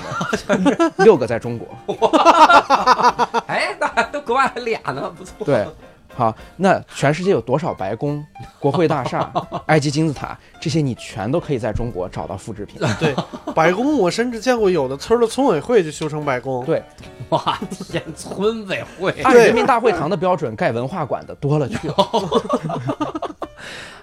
[0.63, 1.69] 门， 六个在中国。
[3.49, 5.45] 哎，那都国外还俩呢，不错。
[5.45, 5.67] 对。
[6.17, 8.25] 好，那全世界有多少白宫、
[8.61, 9.33] 国会大厦、
[9.67, 10.39] 埃及金字塔？
[10.61, 12.81] 这些你全都可以在中国找到复制品。
[13.01, 13.15] 对，
[13.53, 16.65] 白宫我甚至见过有的村的村委会就修成白宫。
[16.65, 16.83] 对，
[17.31, 21.95] 哇天，村委会按人民大会堂的标准盖文化馆的多了去了。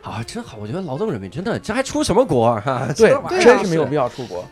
[0.04, 0.58] 啊，真好！
[0.60, 2.90] 我觉得劳动人民真的，这还出什么国啊？
[2.98, 4.44] 对，真是没有必要出国，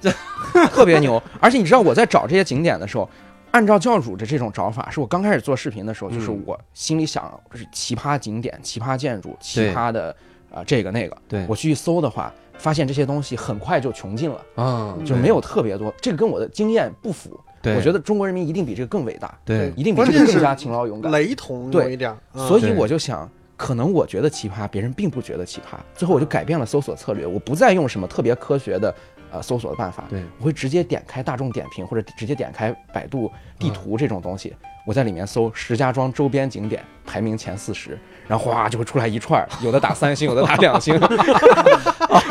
[0.71, 1.21] 特别牛。
[1.41, 3.09] 而且你知道我在找这些景点的时候。
[3.51, 10.15] 按照教主的这种找法，是我刚开始做视频的时候，就是我心里想，就是奇葩景点、奇葩建筑、奇葩的
[10.53, 11.17] 啊这个那个。
[11.27, 15.93] 对我去搜的话，发现这些东西很快就穷尽了啊，就没有特别多。
[15.99, 17.39] 这个跟我的经验不符。
[17.61, 19.37] 对，我觉得中国人民一定比这个更伟大。
[19.43, 21.11] 对，一定比这个更加勤劳勇敢。
[21.11, 22.15] 雷同对一点。
[22.33, 25.77] 所以我就想，可能我觉得奇葩，别人并不觉得奇葩。
[25.93, 28.93] 最后我就改变了搜索策略，我不再用什么特别科学的。
[29.31, 30.23] 呃，搜索的办法，对。
[30.39, 40.93] 我会直接点开大众点评或者直接点开百度地图这种东西，我在里面搜石家庄周边景点排名前四十，然后哗就会出来一串，有的打三星，有的打两星，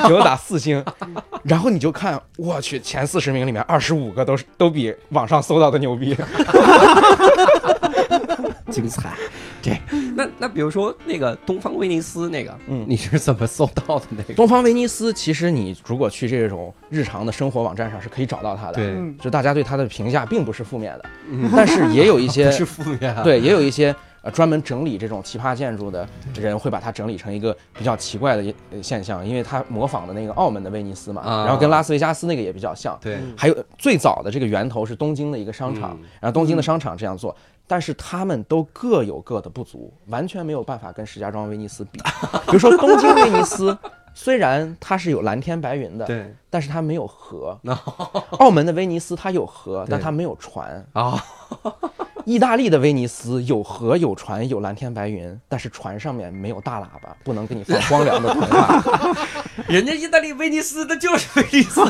[0.08, 0.84] 有的打四星，
[1.44, 6.16] 然后你就看，我去前四十名里面二十五个都是都比网上搜到的牛逼，
[8.70, 9.10] 精彩。
[9.62, 9.80] 对，
[10.14, 14.34] 那那比如说那个东方威尼斯那个，嗯，你是怎么搜到的那个？
[14.34, 21.04] 东方威尼斯其实你如果去这种日常的生活网站上是可以找到它的，对，就大家对它的评价并不是负面的，
[21.54, 37.34] 但是也有一 些是负面，对，也有一些呃专门整理这种奇葩建筑的人会把它整理成一个比较奇怪的现象，因为它模仿的那个澳门的威尼斯嘛，然后跟拉斯维加斯那个也比较像，对，还有最早的这个源头是东京的一个商场，然后东京的商场这样做。
[37.68, 42.00] 但是他们都各有各的不足，完全没有办法跟石家庄威尼斯比。
[42.48, 43.76] 比如说东京威尼斯，
[44.14, 47.56] 虽然它是有蓝天白云的，对，但是它没有河。
[48.40, 51.22] 澳门的威尼斯它有河，但它没有船啊。
[52.24, 58.82] 意大利的威尼斯有河有船有蓝天白云，但是船上面没有大喇叭，不能给你放荒凉的童话。
[59.72, 61.82] 人家意大利威尼斯那就是威尼斯，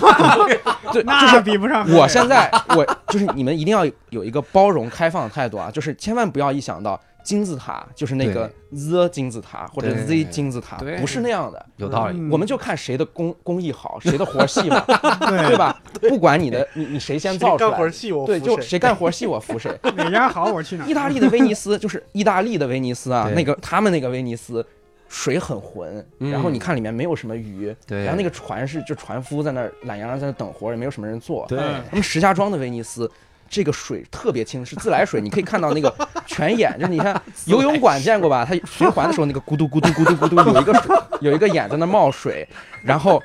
[0.93, 1.89] 对， 那比不上。
[1.93, 7.01] 我现在我就是你们一定要有一个包容开放的态度啊，就是千万不要一想到。
[7.25, 11.67] 金字塔就是那个 the 金字塔或者 z 金字塔，不是那样的。
[11.77, 14.81] 有道理，我们就看谁的工工艺好，谁的活 细嘛，
[15.27, 15.79] 对吧？
[16.01, 19.71] 不管你的你你谁先造出来，干活细我对，就谁干活细我服谁。
[19.95, 20.87] 哪家好我去哪。
[20.87, 24.65] 意大利的威尼斯就是意大利的威尼斯啊，那个他们那个威尼斯
[25.09, 31.47] 水很浑，然后你看里面没有什么鱼，然后那个船是就船夫在那懒洋洋在那等活，也没有什么人坐。
[31.49, 33.11] 对，他们石家庄的威尼斯。
[33.51, 35.23] 这个水特别清，是自来水。
[35.23, 35.91] 你可以看到那个
[36.29, 38.45] 泉眼，就是你看游泳馆见过吧？
[38.45, 42.47] 它循环的时候，那个咕嘟咕嘟咕嘟咕嘟，有一个水，有一个眼在那冒水，
[42.83, 43.23] 然后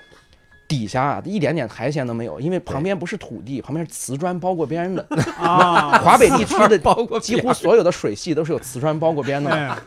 [0.67, 5.06] 底下啊一点点苔藓都没有，因为旁边不是土地，旁边是瓷砖包过边的
[5.38, 5.99] 啊。
[5.99, 6.78] 华北地区的
[7.19, 9.78] 几乎所有的水系都是有瓷砖包过边的，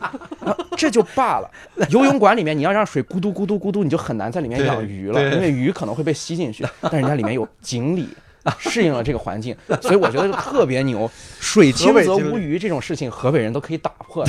[0.77, 1.51] 这就罢了。
[1.89, 6.65] 游泳馆里面你要让水咕嘟咕嘟咕嘟，你就很难在里面养鱼了，因为鱼可能会被吸进去。
[6.81, 8.07] 但人家里面有锦鲤。
[8.59, 11.11] 适应了这个环境，所以我觉得特别牛。
[11.37, 14.25] 水清则无鱼这种事情，河北人都可以打破。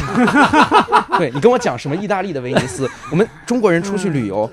[1.17, 4.51] 对你跟我讲什么意大利的威尼斯，我们中国人出去旅游，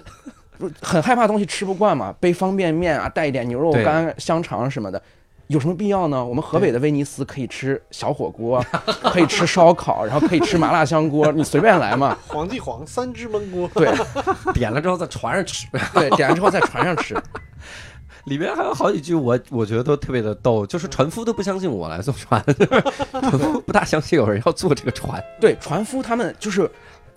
[0.82, 5.02] 很害怕东西吃不惯嘛，背方便面啊，带一点牛肉干、香肠什么的。
[5.48, 6.26] 有什么必要呢？
[6.26, 8.66] 我们河北的威尼斯可以吃小火锅，
[9.14, 12.18] 可以吃烧烤，然后可以吃麻辣香锅，你随便来嘛。
[12.26, 13.94] 黄记煌三只焖锅，对，
[14.56, 17.16] 点了之后在船上吃，对，点了之后在船上吃。
[18.24, 22.44] 里面还有好几句我我觉得都特别的逗，就是船夫都不相信我来坐船，
[23.12, 25.24] 船夫不大相信有人要坐这个船。
[25.40, 26.68] 对，船夫他们就是。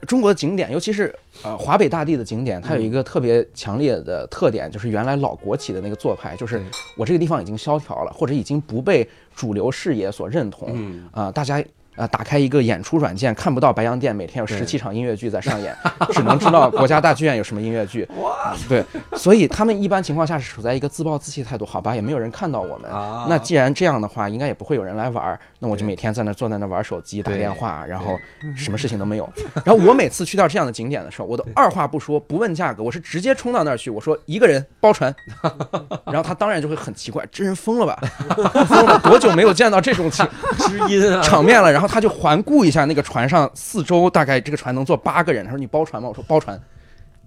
[0.07, 6.63] 中国的景点，尤其是呃华北大地的景点，它有一个特别强烈的特点，就是原来老国企的那个做派，就是
[6.97, 10.77] 我这个地方已经萧条了，或者已经不被主流视野所认同，
[11.13, 11.65] 啊，大家。
[11.99, 15.77] 啊，打开一个演出软件，看不到白洋淀每天有十七场音乐剧在上演，
[16.13, 18.09] 只能知道国家大剧院有什么音乐剧。
[18.23, 18.85] 哇，对，
[19.17, 21.67] 所以他们一般情况下是处在一个自暴自弃态度。
[21.67, 22.89] 好吧，也没有人看到我们。
[23.29, 25.39] 那既然这样的话，应该也不会有人来玩儿。
[25.59, 28.17] 那我就每天在那坐在那玩手机、打电话，然后
[28.57, 29.29] 什么事情都没有。
[29.65, 35.13] 然后我每次去到这样的景点的时候，我都二话不说，不问价格，我是直接冲到那儿去，我说一个人包船。
[36.07, 37.99] 然后他当然就会很奇怪，这人疯了吧？
[38.69, 40.25] 疯了，多久没有见到这种情
[40.59, 41.73] 知音啊场面了？
[41.73, 41.88] 然后。
[41.89, 45.45] 他就环顾一下那个船上四周，大概这个船能坐八个人。
[45.45, 46.61] 他说：“你包船吗？”我说：“包船。”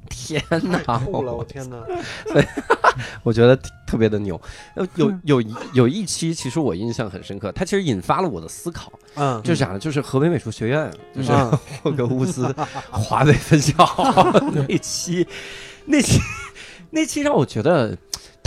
[0.09, 1.01] 天哪！
[1.07, 1.77] 我天哪！
[3.23, 3.57] 我觉得
[3.87, 4.39] 特别的牛。
[4.95, 5.43] 有有
[5.73, 8.91] 有一期，其实我印象很深刻，它其实引发了我的思考。
[9.15, 9.79] 嗯，就是啥呢？
[9.79, 11.31] 就是河北美术学院，就是
[11.81, 12.53] 霍格沃斯
[12.89, 13.73] 华北分校
[14.67, 15.25] 那期，
[15.85, 16.19] 那期
[16.89, 17.97] 那期让我觉得。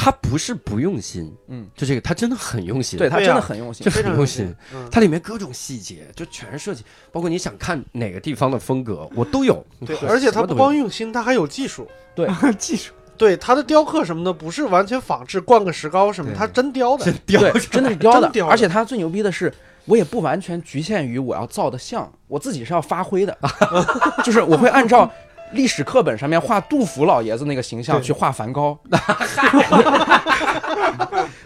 [0.05, 4.55] 他不是不用心，嗯，就这个，他真的很用心，对他真的很用心，非常用心。
[4.91, 9.65] 它里面各种细节就全是设计，包括你想看哪个地方的风格，我都有。
[9.87, 11.89] 对， 而且他不光用心，他还有技术。
[12.15, 12.29] 对，
[12.59, 12.93] 技术。
[13.17, 17.41] 对，他的雕刻什么的不是完全仿制，灌个石膏什么，他真雕的，真雕，
[17.71, 18.31] 真的是 雕的。
[18.45, 19.51] 而且他最牛逼的是，
[19.87, 23.35] 我也不完全局限于我要造的像，我自己是要发挥的，
[24.23, 25.11] 就是我会按照。
[25.55, 28.79] 历史课本上面画杜甫老爷子那个形象去画梵高，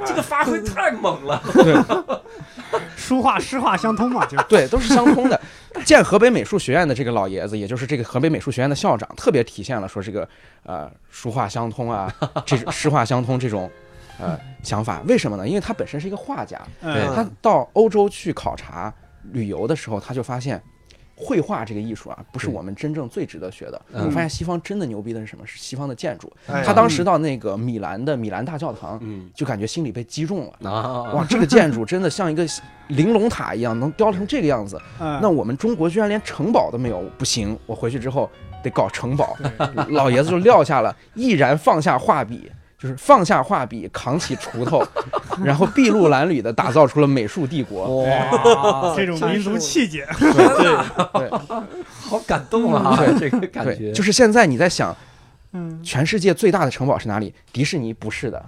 [0.04, 1.40] 这个发挥太猛了。
[1.52, 1.74] 对，
[2.96, 5.40] 书画诗画相通嘛，就对，都是相通的。
[5.84, 10.28] 建河北美术学院的这个老爷子，也就是这个河北美术学院的校长，特别体现了说这个
[10.64, 12.12] 呃书画相通啊，
[12.44, 13.70] 这诗画相通这种
[14.18, 15.00] 呃想法。
[15.06, 15.46] 为什么呢？
[15.46, 18.92] 因为他本身是一个画家，他到欧洲去考察
[19.32, 20.61] 旅游的时候，他就发现。
[21.20, 23.82] 绘画这个艺术啊，不是我们真正最值得学的。
[23.92, 25.44] 我发现西方真的牛逼的是什么？
[25.44, 26.32] 是西方的建筑。
[26.46, 29.00] 他当时到那个米兰的米兰大教堂，
[29.34, 31.12] 就感觉心里被击中了。
[31.12, 32.46] 哇，这个建筑真的像一个
[32.88, 34.80] 玲珑塔一样，能雕成这个样子。
[34.98, 37.58] 那我们中国居然连城堡都没有，不行！
[37.66, 38.30] 我回去之后
[38.62, 39.36] 得搞城堡。
[39.88, 42.48] 老爷子就撂下了，毅然放下画笔。
[42.79, 44.83] 就是放下画笔，扛起锄头，
[45.43, 48.05] 然后筚路蓝缕的打造出了美术帝国。
[48.05, 51.31] 哇，这种民族气节，对对，
[52.01, 52.97] 好感动啊！
[52.97, 54.97] 对 这个感觉，就是现在你在想，
[55.53, 57.35] 嗯，全世界最大的城堡是哪里？
[57.53, 58.43] 迪士尼不是的，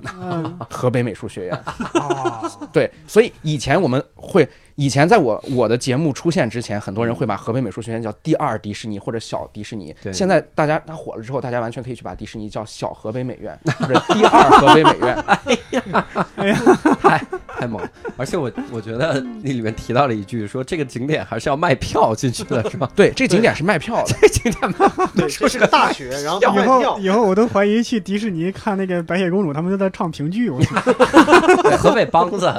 [0.70, 1.64] 河北美术学院。
[2.72, 4.48] 对，所以以前我们会。
[4.80, 9.94] 以前在我我的节目出现之前，很多人会把河北美术学院叫第二迪士尼或者小迪士尼。
[10.10, 15.14] 现在大家它火了之后，大家完全可以去把迪士尼叫小河北美院或者第二河北美院。
[15.44, 16.06] 哎呀，
[16.36, 16.58] 哎呀，
[16.98, 17.22] 太
[17.58, 17.78] 太猛！
[18.16, 22.90] 而且我我觉得那里面提到了一句，说这个景点还是要卖票进去的，是吧？
[22.96, 24.14] 对，这景点是卖票的。
[24.18, 24.74] 这景点
[25.14, 30.48] 卖，说是个大学，然后以后以后我都怀疑去迪士尼看那个白雪公主，他们都在唱评剧。
[30.48, 30.58] 我
[31.76, 32.50] 河北梆子，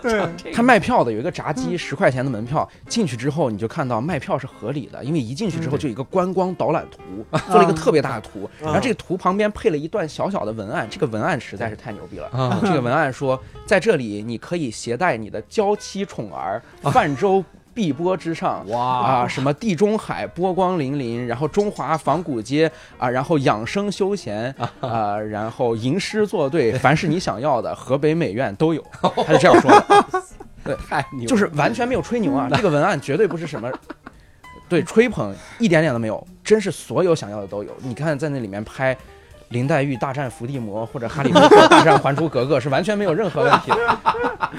[0.00, 1.74] 对，他卖票的有一个闸机。
[1.76, 6.98] 十块钱的门票进去之后，你就看到卖票是合理的，因为一进去之后就有一个观光导览图，
[7.48, 12.60] 做了一个特别大的图，然后这个图旁边配了一段小小的文案，这个文案实在是太牛逼了。
[12.62, 13.36] 这个文案说，
[13.66, 17.44] 在这里你可以携带你的娇妻宠儿，泛舟
[17.74, 28.84] 碧波之上，哇啊，什么地中海波光粼粼，然后中华仿古街啊，然后养生休闲 啊，然后吟诗作对，凡是你想要的，河北美院都有。
[29.00, 30.22] 他是这样说的。
[30.64, 32.48] 对， 太牛，就是完全没有吹牛啊！
[32.54, 33.70] 这个文案绝对不是什么，
[34.68, 37.70] 对吹捧一点点都没有，真是所有想要的都有。
[37.82, 38.96] 你看在那里面拍。
[39.54, 43.98] 林黛玉大战伏地魔，或者哈利波特大战还珠格格，是完全没有任何问题的，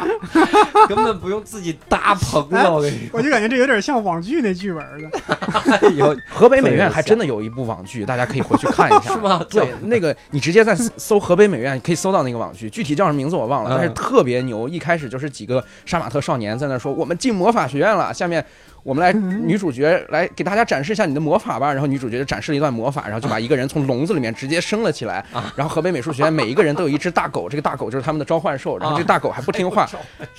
[0.87, 2.73] 根本不用自己搭棚了。
[2.73, 5.91] 我跟你说，我就感觉这有点像网剧那剧本的。
[5.91, 9.11] 有 河北美院还真的有一部网剧，大家可以回去看一下。
[9.13, 9.45] 是吗？
[9.49, 14.69] 对，那个你直接在搜河北美院，可以搜到那个网剧，具体叫什么名字我忘了，但是特别牛。
[14.69, 18.43] 一开始就是几个杀马特少年在那说：“我们进魔法学院了。”下面。
[18.85, 21.73] 我们来女主角来给大家展示一下你的魔法吧。
[21.73, 25.25] 然后女主角就展示了一段魔法，然后就把一个人从笼子里面直接升了起来。
[25.55, 28.77] 然后河北美术学院每一个人都有一只大狗，这个大狗就是他们的召唤兽。
[28.77, 29.89] 然后这大狗还不听话，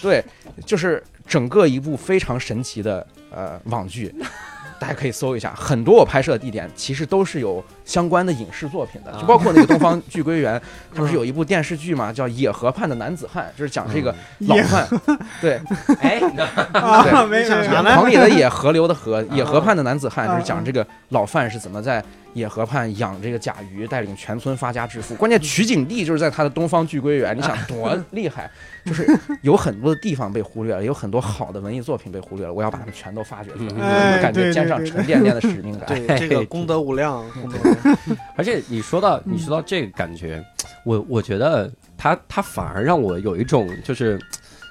[0.00, 0.24] 对，
[0.64, 4.14] 就是整个一部非常神奇的呃网剧。
[4.78, 10.60] 大家可以搜一下，很多我拍摄的地点其实都是有相关的影视作品的，就包括那个东方巨龟园，
[10.94, 14.86] 它不是有一部电视剧嘛，叫《野河畔的男子汉》，就是讲这个老汉，
[15.40, 15.60] 对，
[16.00, 22.02] 哎，对，没想啥呢狂野的野，河流的河，野河畔的男子汉，就是讲这个老范是怎么在
[22.36, 25.14] 野河畔养这个甲鱼，带领全村发家致富。
[25.14, 28.50] 关键取景地就是在他的东方巨龟园，你想多 厉害？
[28.84, 29.08] 就是
[29.40, 35.88] 有很多的地方被忽略了，有很多好的文艺作品被忽略了，我要把它们全都发掘出来，感觉肩上沉甸甸的使命感。
[35.88, 37.98] 对，这个 功德无量，功德无量。
[38.36, 40.44] 而且你说到你说到这个感觉，
[40.84, 44.20] 我我觉得他他反而让我有一种就是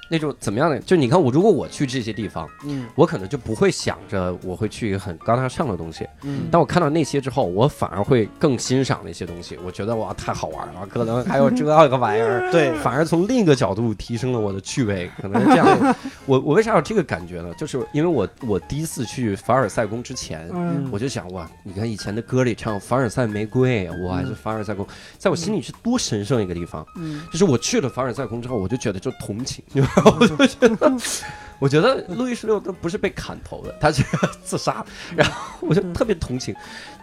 [0.09, 0.79] 那种怎么样的？
[0.79, 6.07] 就你看我如果我去这些地方，嗯我可能就不会想着我会去一个很高大上的东西。
[6.23, 9.57] 嗯，但我看到那些之后，我反而会更欣赏那些东西。
[9.65, 12.51] 我觉得哇，太好玩了，可能还有这个 玩意儿。
[12.51, 15.95] 对，反而从另一个角度提升了我的趣味，可能是这样。
[16.25, 17.53] 我我为啥有这个感觉呢？
[17.57, 24.85] 就是因为我我第一次去凡尔赛宫之前，嗯，我就想哇，你看以前的歌里唱凡尔赛玫瑰，哇，这凡尔赛宫，
[25.17, 26.85] 在我心里是多神圣一个地方。
[26.97, 30.91] 嗯就是我去了凡尔赛宫之后，我就觉得就同情，你知道吗我就觉得，
[31.59, 34.03] 我觉得路易十六都不是被砍头的，他是
[34.43, 34.85] 自杀，
[35.15, 36.55] 然后我就特别同情，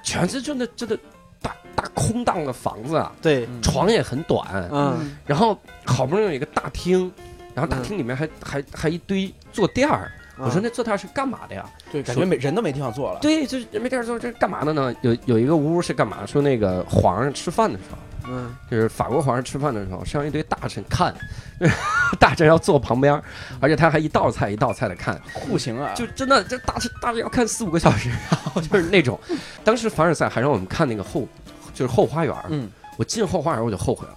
[0.03, 0.99] 全是就那真的
[1.41, 7.13] 大大空荡的房子啊，对，床也很短，嗯然后好不容易有一个大厅，
[7.55, 10.11] 然后大厅里面还还还一堆坐垫儿。
[10.39, 11.65] 我说那坐垫儿是干嘛的呀？
[11.93, 13.21] 对，感觉没人都没地方坐了。
[13.21, 14.93] 对，就是没地方坐，这是干嘛的呢？
[15.03, 16.25] 有有一个屋是干嘛？
[16.27, 17.99] 说那个皇上吃饭的时候，
[18.29, 21.15] 嗯就是法国皇上吃饭的时候，是让一堆大臣看，
[22.19, 23.21] 大臣要坐旁边，
[23.61, 25.93] 而且他还一道菜一道菜的看，酷刑啊！
[25.95, 29.19] 就真的这大臣大臣要看四五个小时，然 后就是那种。
[29.65, 31.27] 当时凡尔赛还让我们看那个后，
[31.75, 32.35] 就是后花园。
[32.49, 34.15] 嗯，我进后花园我就后悔了，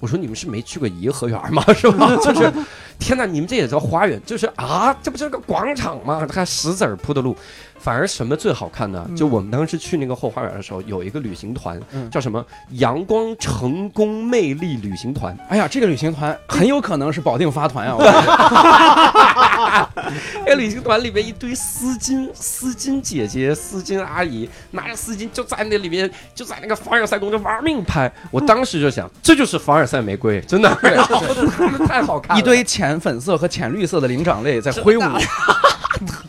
[0.00, 1.62] 我说你们是没去过颐和园吗？
[1.74, 2.14] 是吧？
[2.16, 2.52] 就是，
[2.98, 4.20] 天哪，你们这也叫花园？
[4.24, 6.26] 就是啊，这不就是个广场吗？
[6.32, 7.36] 还石子儿铺的路，
[7.82, 9.04] 反而什么最好看呢？
[9.08, 15.36] 嗯就我们当时去那个后花园的时候，有一个旅行团，嗯叫什么阳光成功魅力旅行团。
[15.48, 17.96] 哎呀，这个旅行团很有可能是保定发团啊！
[17.98, 19.88] 我感觉
[20.46, 28.10] 那个旅行团里面一堆丝巾、丝巾姐姐、丝巾阿姨，拿着丝巾就在那里面，就在那个凡尔赛宫就玩命拍。
[28.30, 30.72] 我当时就想，这就是凡尔赛玫瑰，真的，
[31.86, 35.02] 太好看了，一堆浅粉色和浅绿色的灵长类在挥舞。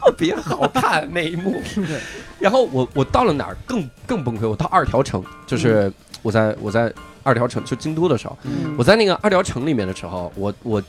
[0.05, 1.61] 特别好看那一幕。
[2.39, 4.47] 然后我我到了哪儿更更崩溃？
[4.49, 5.91] 我到二条城，就是
[6.21, 6.93] 我在我在
[7.23, 10.81] 二条城就京都的时候，嗯我在那个二条城里面的时候，我我。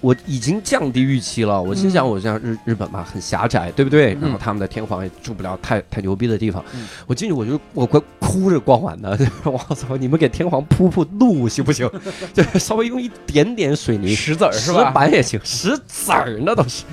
[0.00, 4.14] 我已经降低预期了，我心想，我像日日本嘛，很狭窄，对不对？
[4.14, 6.86] 嗯然后他们的天皇也住不了太太牛逼的地方嗯。
[7.06, 9.96] 我进去我就我快哭着光环的， 我操！
[9.96, 11.90] 你们给天皇铺铺路行不行？
[12.32, 14.72] 就是稍微用一点点水泥，石子儿是石？
[14.92, 16.84] 板也行，石子儿那都是，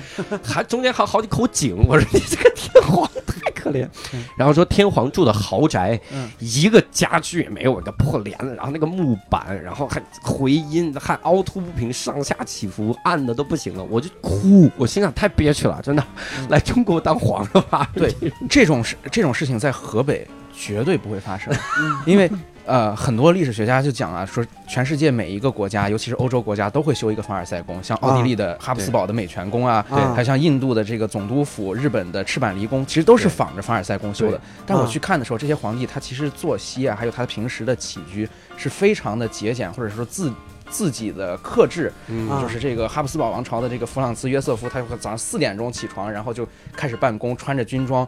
[0.42, 1.76] 还中间还好几口井。
[1.86, 3.88] 我说你这个天皇太可怜。
[4.36, 14.70] 然后说天皇住的豪宅，嗯一个家具也没有，一个破帘子，然后那个木板，然后还回音，还凹凸不平，上下起伏，暗的都不行了，我就哭。
[14.76, 16.04] 我心想太憋屈了，真的，
[16.48, 17.90] 来中国当皇上吧。
[17.94, 18.14] 对
[18.48, 21.52] 这种事这种事情在河北绝对不会发生，
[22.06, 22.30] 因为
[22.66, 34.40] 呃，很多历史学家就讲啊，说全世界每一个国家，尤其是欧洲国家，都会修一个凡尔赛宫，像奥地利的哈布斯堡的美泉宫啊，对还像印度的这个总督府、日本的赤坂离宫，其实都是仿着凡尔赛宫修的。
[34.66, 40.32] 但我啊去看的时候，这些皇帝他其实作息啊，还有他平时的起居是非常的节俭，或者说自
[40.68, 46.44] 自己的克制，嗯啊就是这个哈布斯堡王朝的这个弗朗茨约瑟夫，他会早上四点钟起床，然后就
[46.76, 48.06] 开始办公，穿着军装。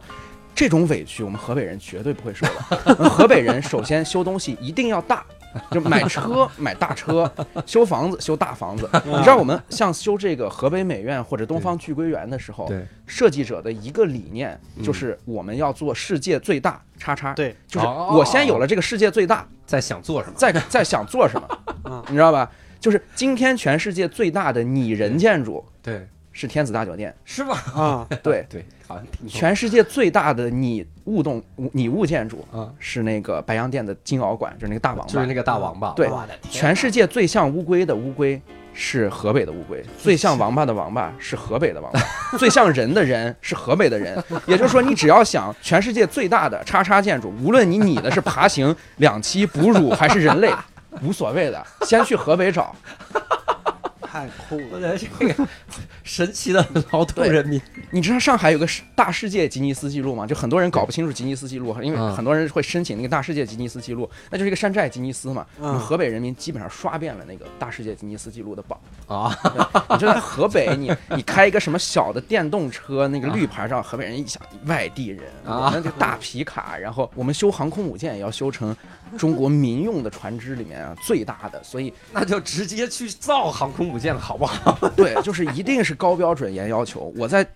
[0.59, 2.93] 这种委屈，我们河北人绝对不会受的。
[3.09, 5.23] 河北人首先修东西一定要大，
[5.71, 7.31] 就买车 买大车，
[7.65, 8.89] 修房子修大房子。
[9.07, 12.69] 你知道我们像修这个河北美院或者东方巨龟园的时候，
[13.07, 17.33] 设计者的一个理念就是我们要做世界最大叉叉。
[17.33, 20.33] 对，就是哦我先有了这个世界最大，在想做什么？
[20.35, 21.47] 再再想做什么
[21.85, 22.51] 嗯，你知道吧？
[22.81, 27.63] 就是今天全世界最大的拟人建筑对，是天子大酒店，是吧？
[27.75, 28.65] 啊， 对，对，
[29.27, 31.41] 全世界最大的拟物动
[31.73, 35.13] 拟物建筑啊，是那个白洋淀的金鳌馆，就是那个大王八。
[35.13, 35.91] 就是那个大王八。
[35.93, 36.09] 对
[36.49, 38.39] 全世界最像乌龟的乌龟
[38.73, 41.99] 是河北的乌龟，最像王八的王八是河北的王八，
[42.37, 44.23] 最像人的人是河北的人。
[44.45, 50.53] 也就是说，你只要想全世界最大的叉叉建筑，无论你拟的是爬行、两栖、哺乳还是人类，
[51.01, 52.73] 无所谓的，先去河北找。
[54.09, 54.65] 太酷了。
[54.71, 55.47] 我觉得这个
[56.03, 57.61] 神奇的劳动人民。
[57.91, 60.25] 你知道上海有个大世界吉尼斯纪录吗？
[60.25, 65.45] 就很多人搞不清楚吉尼斯纪录，因为很多人会申请那个大世界吉尼斯纪录，那就是一个山寨吉尼斯嘛。
[65.59, 69.37] 我们河北人民基本上刷遍了那个大世界吉尼斯纪录的榜啊！
[69.89, 78.75] 你就在河北，你你开一个什么小的电动车，那个绿牌上，河北人一想，外地人啊，那个大皮卡，然后我们修航空母舰也要修成
[79.17, 84.77] 中国民用的船只里面啊最大的，所以 那就直接去造航空母舰，好不好？
[84.95, 87.13] 对，就是一定是高标准严要求。
[87.17, 87.47] 我在。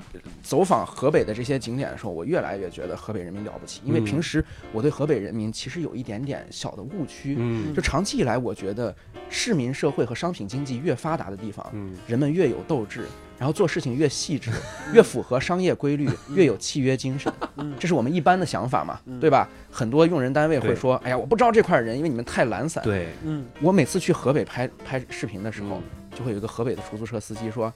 [0.41, 3.81] 走访河北的这些景点的时候，我越来越觉得河北人民了不起。
[3.85, 4.43] 因为平时
[4.73, 7.37] 我对河北人民其实有一点点小的误区，
[7.73, 8.93] 就长期以来，我觉得
[9.29, 11.65] 市民社会和商品经济越发达的地方，
[12.07, 13.07] 人们越有斗志，
[13.43, 14.49] 然后做事情越细致，
[14.93, 17.29] 越符合商业规律，越有契约精神。
[17.77, 19.49] 这是我们一般的想法嘛，对吧？
[19.69, 25.81] 很多用人单位会说：“哎呀，我不招这块人，因为你们太懒散。”对，嗯，我每次去河北拍拍视频的时候，
[26.15, 27.73] 就会有一个河北的出租车司机说。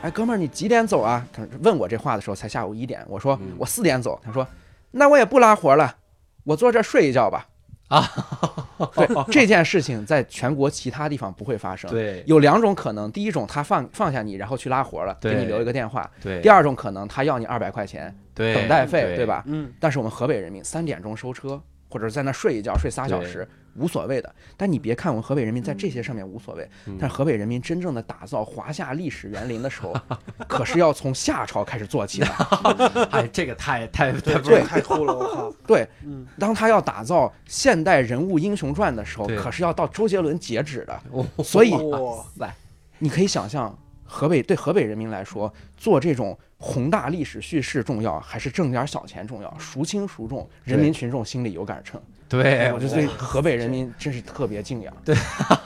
[0.00, 1.26] 哎，哥们儿，你几点走啊？
[1.30, 3.04] 他问我这话的时候才下午一点。
[3.06, 4.18] 我说我四点走。
[4.24, 4.48] 他说，
[4.92, 5.94] 那我也不拉活了，
[6.44, 7.48] 我坐这睡一觉吧。
[7.92, 8.10] 啊，
[8.96, 11.90] 对，这件事情在全国其他地方不会发生。
[11.90, 19.44] 对，有两种可能：第一种，他放放下你，然后去拉活了，给你留一个电话；对，第二种可能，他要你二百块钱等待费，对吧？
[19.46, 19.72] 嗯。
[19.78, 23.46] 但是我们河北人民三点钟收车，或者在那睡一觉，睡仨小时。
[23.74, 26.68] 无所谓的，但你别看我们河北人民在这些上面无所谓，
[26.98, 29.94] 但河北人民真正的打造华夏历史园林的时候，
[30.46, 32.26] 可是要从夏朝开始做起的。
[33.10, 35.52] 哎，这个太太太对，太酷了，我靠！
[35.66, 35.88] 对，
[36.38, 41.00] 当他要打造现代人物英雄传的时候，可是要到周杰伦截止的。
[41.42, 42.54] 所以，哇塞，
[42.98, 49.50] 你可以想象，河北对河北人民来说，做这种宏大历史叙事重要，还是挣点小钱重要？
[49.58, 52.00] 孰轻孰重，人民群众心里有杆秤。
[52.32, 54.92] 对，我就对河北人民真是特别敬仰。
[55.04, 55.14] 对，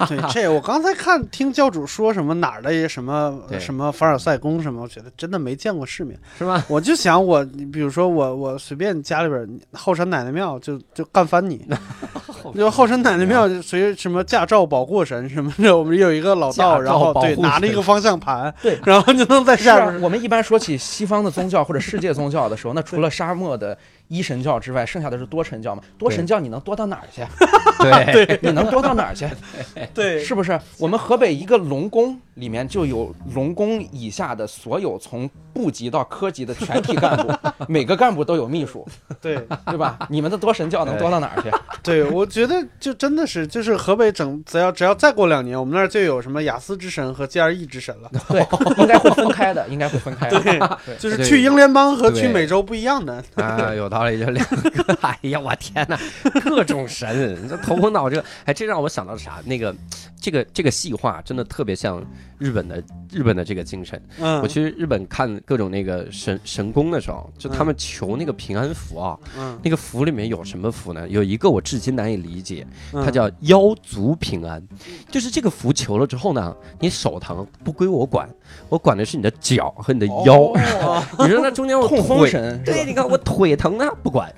[0.09, 6.65] 对， 这我刚才看听教主说什么哪儿的什么什么凡尔赛宫什么，我觉得真的没见过世面，是吗？
[6.69, 11.65] 我就想我，比如说我我随便家里边后山奶奶庙就就干翻你，
[12.57, 20.01] 就后山奶奶庙随什么驾照保过神什么的，我们有一个老道，然后对拿着一个方向盘，对，然后就能在下面。
[20.01, 23.77] 我们一般说起西方的宗教或者世界宗教的时候，那除了沙漠的。
[24.09, 25.83] 一神教之外，剩下的是多神教嘛？
[25.99, 27.23] 多神教你能多到哪儿去？
[28.13, 29.29] 对，你能多到哪儿去？
[29.93, 30.59] 对，是不是？
[30.79, 37.33] 我们河北一个龙宫里面就有龙宫以下的所有从部级到科级的全体干部，
[37.67, 38.87] 每个干部都有秘书，
[39.21, 39.99] 对对吧？
[40.11, 41.51] 你们的多神教能多到哪儿去？
[41.83, 48.11] 对，我觉得就真的是，就是河北整，只要只要再过两年，我们那儿就有什么雅思之神和 GRE 之神了。
[48.29, 48.47] 对，
[48.79, 50.29] 应该会分开的， 应该会分开。
[50.29, 50.61] 对，
[50.99, 53.23] 就是去英联邦和去美洲不一样的。
[53.37, 54.99] 啊，有道理，就两个。
[55.01, 55.99] 哎呀，我天哪，
[56.45, 58.23] 各种神，这头昏脑热。
[58.45, 59.41] 哎，这让我想到啥？
[59.45, 59.75] 那个，
[60.21, 62.05] 这个这个细化真的特别像
[62.39, 64.01] 日本的日本的这个精神。
[64.19, 69.17] 嗯，我去日本看各种那个神神功的时候，就他们求那个平安符啊。
[69.39, 71.09] 嗯，那个符里面有什么符呢？
[71.09, 74.63] 有一个我至今难以理解，它叫腰足平安。
[75.09, 78.29] 就是这个符求了之后呢，你手疼不归我管，
[78.69, 80.53] 我管的是你的脚和你的腰。
[81.25, 84.29] 你说那中间我痛风神，对，你看我腿疼呢不管，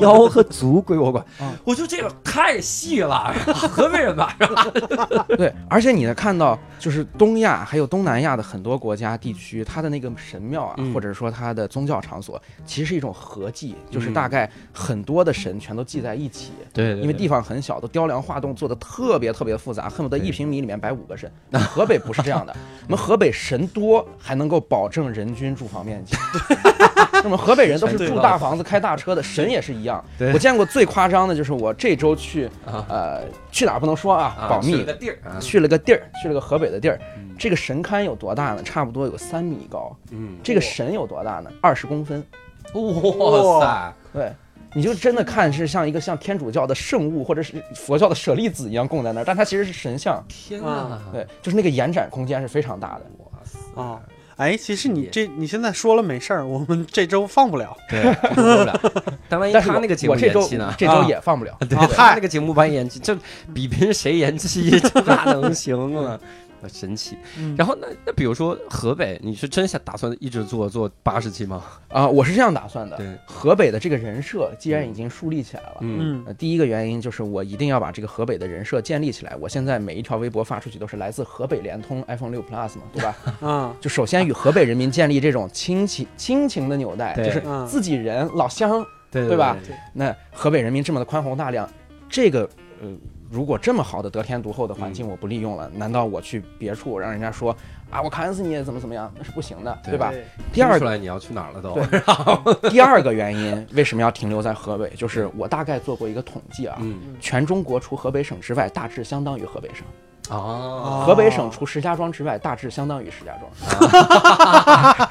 [0.00, 1.24] 腰和足归我管。
[1.64, 4.36] 我就这个太细了， 河北人吧？
[5.36, 16.52] 对，而且你能看到，就是东亚还有东南亚的很多国家地区，它的那个神庙啊，或者说它的宗教场所，其实是一种合祭，就是大概很多的神全都祭在一起。
[16.72, 21.30] 对，因为地方很小，都雕梁画栋做的特别特别复杂，恨不得一平米里面摆五个神。
[21.48, 22.54] 那河北不是这样的，
[22.86, 26.14] 我们河北神多，还能够保证人均住房面积。
[27.24, 30.04] 那么河北人都是住大房子、开大车的，神也是一样。
[30.34, 32.50] 我见过最夸张的就是我这周去，
[32.88, 33.22] 呃，
[33.52, 34.72] 去哪儿不能说啊，保密。
[34.72, 36.98] 去了个地儿，去了个河北的地儿。
[37.42, 38.62] 这个神龛有多大呢？
[38.62, 39.96] 差不多有三米高。
[40.12, 41.50] 嗯，这个神有多大呢？
[41.60, 42.24] 二十公分。
[42.72, 43.94] 哇塞！
[44.12, 44.32] 对。
[44.74, 50.24] 你就真的看是像一个像天主教的圣物，或者是佛教的舍利子一样供在那儿，但它其实是神像。
[50.28, 51.02] 天啊！
[51.12, 53.02] 对，就是那个延展空间是非常大的。
[53.18, 53.58] 哇塞！
[53.82, 54.00] 啊，
[54.36, 57.76] 哎，其实你这你现在说了没事儿，我们这周放不了。
[57.90, 58.80] 对，放不了。
[59.28, 60.72] 但万一他那个节目延期呢？
[60.78, 61.54] 这周也放不了。
[61.68, 63.14] 对，他那个节目把延期，这
[63.52, 66.18] 比拼谁延期，这哪能行啊？
[66.68, 67.16] 神奇，
[67.56, 71.62] 然后那那比如说河北，你是真想打算一直做做八十期吗？
[71.88, 72.96] 啊，我是这样打算的。
[72.96, 79.36] 对，河北的这个人设既然已经树立起来了，嗯，第一个原因就是我一定要把这个河北的人设建立起来。
[79.40, 83.16] 我现在每一条微博发出去都是来自河北联通 iPhone 六 Plus 嘛，对吧？
[83.40, 89.56] 啊，就首先与河北人民建立这种亲情亲情的纽带，就是自己人老乡，对吧？
[89.92, 91.68] 那河北人民这么的宽宏大量，
[92.08, 92.48] 这个
[92.80, 92.88] 呃。
[93.32, 97.56] 如果这么好的得天独厚的环境我不利用了，难道我去别处让人家说
[97.90, 99.10] 啊我砍死你怎么怎么样？
[99.16, 100.12] 那是不行的，对吧？
[100.52, 101.74] 第二出来你要去哪儿了都。
[102.68, 104.90] 第二个原因为什么要停留在河北？
[104.90, 106.76] 就是我大概做过一个统计啊，
[107.20, 109.86] 全中国除河北省之外，大致相当于河北省。
[110.32, 113.50] 哦，河北省除石家庄之外，大致相当于石家庄。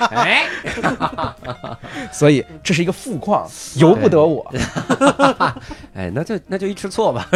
[0.09, 0.47] 哎，
[2.11, 4.51] 所以这是一个富矿，由不得我。
[5.93, 7.27] 哎，那就那就一吃错吧。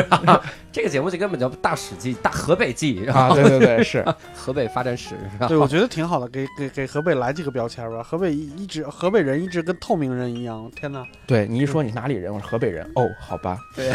[0.72, 3.30] 这个节目就根本叫大史记、大河北记啊！
[3.34, 4.04] 对对对，是
[4.36, 5.16] 河北发展史。
[5.48, 8.02] 对，我觉得挺好的，给给给河北来几个标签吧。
[8.04, 10.70] 河北一直河北人一直跟透明人一样。
[10.76, 11.06] 天哪！
[11.28, 12.90] 对你一说你哪里人，我说河北人。
[12.96, 13.58] 哦，好吧。
[13.76, 13.92] 对。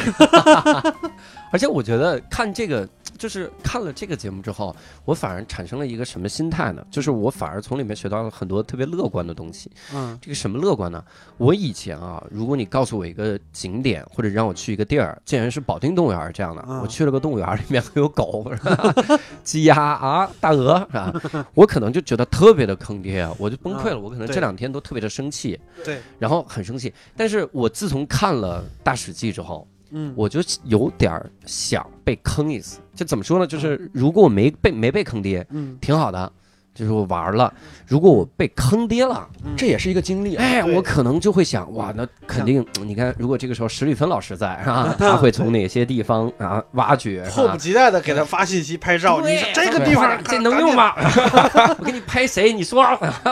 [1.53, 2.89] 而且我觉得看这个。
[3.19, 4.75] 就是看了这个节目之后，
[5.05, 6.85] 我反而产生了一个什么心态呢？
[6.91, 9.71] 就是我反而从里面学到了很多特别乐观的东西。
[9.95, 11.03] 嗯，这个什么乐观呢？
[11.37, 18.51] 我以前啊，如果你告诉我一个景点，或者让我去一个地儿，竟然是保定动物园这样的，我去了个动物园，里面还有狗、
[19.43, 21.47] 鸡鸭啊、大鹅，是吧？
[21.55, 23.99] 我可能就觉得特别的坑爹，我就崩溃了。
[23.99, 25.59] 我可能这两天都特别的生气。
[25.85, 26.93] 对，然后很生气。
[27.17, 29.67] 但是我自从看了《大史记》之后。
[29.91, 33.47] 嗯，我就有点想被坑一次，就怎么说呢？
[33.47, 36.33] 就是如果我没被没被坑爹，嗯，挺好的。
[36.73, 37.53] 就是我玩了，
[37.87, 40.37] 如果我被坑爹了，这也是一个经历。
[40.37, 47.23] 哎，我可能就会想，哇，那肯定，你看，如果这个时候史蒂芬老师在啊， 他会从哪些地方啊挖掘？
[47.35, 49.21] 迫不及待的给他发信息拍照。
[49.21, 50.95] 你这个地方这能用吗？
[51.79, 52.53] 我给你拍谁？
[52.53, 52.87] 你说。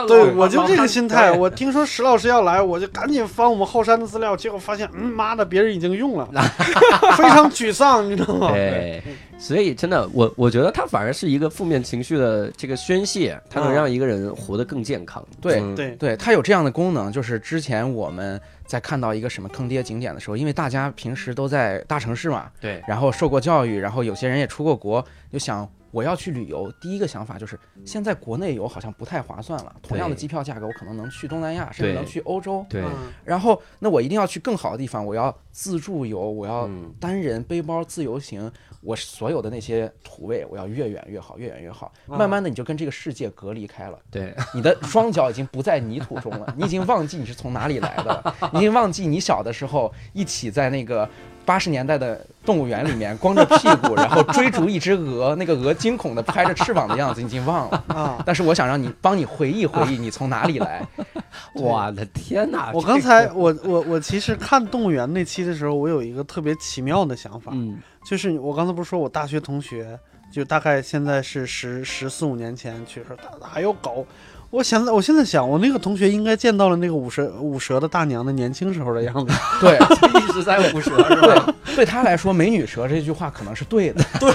[0.07, 1.31] 对，我就这个心态。
[1.31, 6.27] 我听说史老师要来，我就赶紧翻我们后山的资料，结果发现，嗯，妈的，别人已经用了，
[7.17, 8.51] 非常沮丧，你知道吗？
[8.51, 9.01] 对。
[9.39, 15.25] 所以真的，我我觉得它反而是一个负面情绪的这个宣泄，它能让一个人活得更健康。
[15.41, 17.09] 对对对，它有这样的功能。
[17.11, 26.71] 就是之前我们在看到一个什么坑爹景点的时候，因为大家平时都在大城市嘛，对，然后受过教育，然后有些人也出过国，就想我要去旅游。
[26.81, 29.73] 第一个想法就是，现在国内游好像不太划算了。
[29.81, 32.63] 同样的机票价格，我可能能去东南亚，甚至能去欧洲。
[32.69, 32.83] 对，
[33.23, 36.69] 然后那我一定要去更好的地方，我要自助游，我要
[36.99, 38.51] 单人背包自由行。
[38.81, 41.91] 我所有的那些土味，我要越远越好，越远越好。
[42.05, 43.99] 慢慢的，你就跟这个世界隔离开了。
[44.09, 51.07] 对， 你的双脚已经不在泥土中了，你已经忘记你是从哪里来的了，你已经忘记你小的时候一起在那个
[51.45, 57.83] 八十年代的动物园里面光着屁股，然后追逐一只鹅，那个鹅惊恐的拍着翅膀的样子，已经忘了。
[57.87, 58.23] 啊！
[58.25, 60.87] 但是我想让你帮你回忆回忆，你从哪里来？
[61.53, 62.71] 我的天哪！
[62.73, 67.51] 我刚才我我我其实看动物园那期的时候，我有一个特别奇妙的想法。
[67.53, 67.77] 嗯。
[68.03, 69.99] 就是我刚才不是说我大学同学，
[70.31, 74.05] 就大概现在是十十四五年前去说他还有狗，
[74.49, 79.77] 我现在我现在想，我那个同学应该见到了那个五蛇五蛇的大娘的年轻时候的样子， 对，
[80.21, 81.53] 一直在五蛇是吧？
[81.75, 84.29] 对他来说，美女蛇这句话可能是对的，对。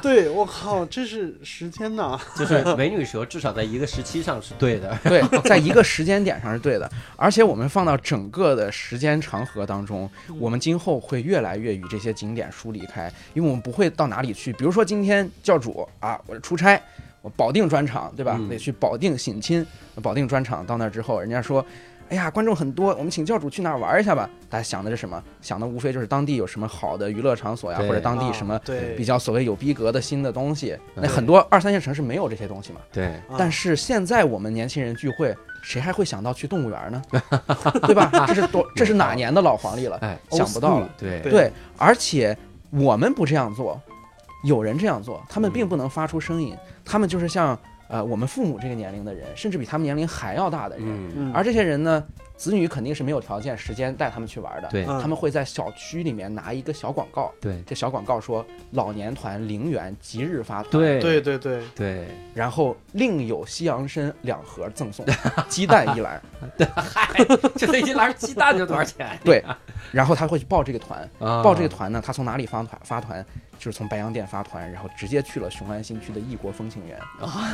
[0.00, 2.18] 对，我靠，这是时间呐！
[2.34, 6.90] 就是美女蛇至少在一个时期上是对的， 对，在一个时间点上是对的。
[7.16, 10.08] 而且我们放到整个的时间长河当中，
[10.38, 14.54] 我们今后会越来越与这些景点疏离开，因为我们不会到哪里去。
[14.54, 16.80] 比如说今天教主啊，我出差，
[17.20, 18.40] 我保定专场，对吧？
[18.48, 19.66] 得去保定省亲，
[20.02, 21.62] 保定专场到那之后，人家说。
[22.10, 24.28] 哎呀，观众很多，我们请教主去哪儿玩一下吧？
[24.48, 25.22] 大家想的是什么？
[25.40, 28.60] 想的无非就是当地有什么好的娱乐场所呀，或者当地什么
[28.96, 30.76] 比较所谓有逼格的新的东西。
[30.94, 32.80] 那很多二三线城市没有这些东西嘛。
[32.92, 33.14] 对。
[33.38, 35.32] 但是现在我们年轻人聚会，
[35.62, 37.00] 谁还会想到去动物园呢？
[37.86, 38.10] 对吧？
[38.26, 39.96] 这是多， 这是哪年的老黄历了？
[40.02, 40.90] 哎，想不到了。
[40.98, 41.52] 对对。
[41.78, 42.36] 而且
[42.70, 43.80] 我们不这样做，
[44.42, 47.56] 有人这样做，他们并不能发出声音，他们就是像。
[47.90, 52.02] 呃，我们父母这个年龄的人，甚至比他们年龄还要大的人，而这些人呢，
[52.36, 54.68] 子女肯定是没有条件、时间带他们去玩的。
[54.68, 57.32] 对，他们会在小区里面拿一个小广告。
[57.40, 60.70] 对，这小广告说老年团零元即日发团。
[60.70, 62.06] 对，对，对，对，对。
[62.32, 65.04] 然后另有西洋参两盒赠送，
[65.50, 66.22] 鸡蛋一篮。
[66.76, 67.24] 嗨，
[67.56, 69.18] 就这一篮鸡蛋就多少钱？
[69.24, 69.44] 对，
[69.90, 72.80] 然后他会去报这个团，报这个团呢，他从哪里发团？
[72.84, 73.26] 发团。
[73.60, 76.98] 就是从白洋淀发团，然后直接去了雄安新区的异国风情园，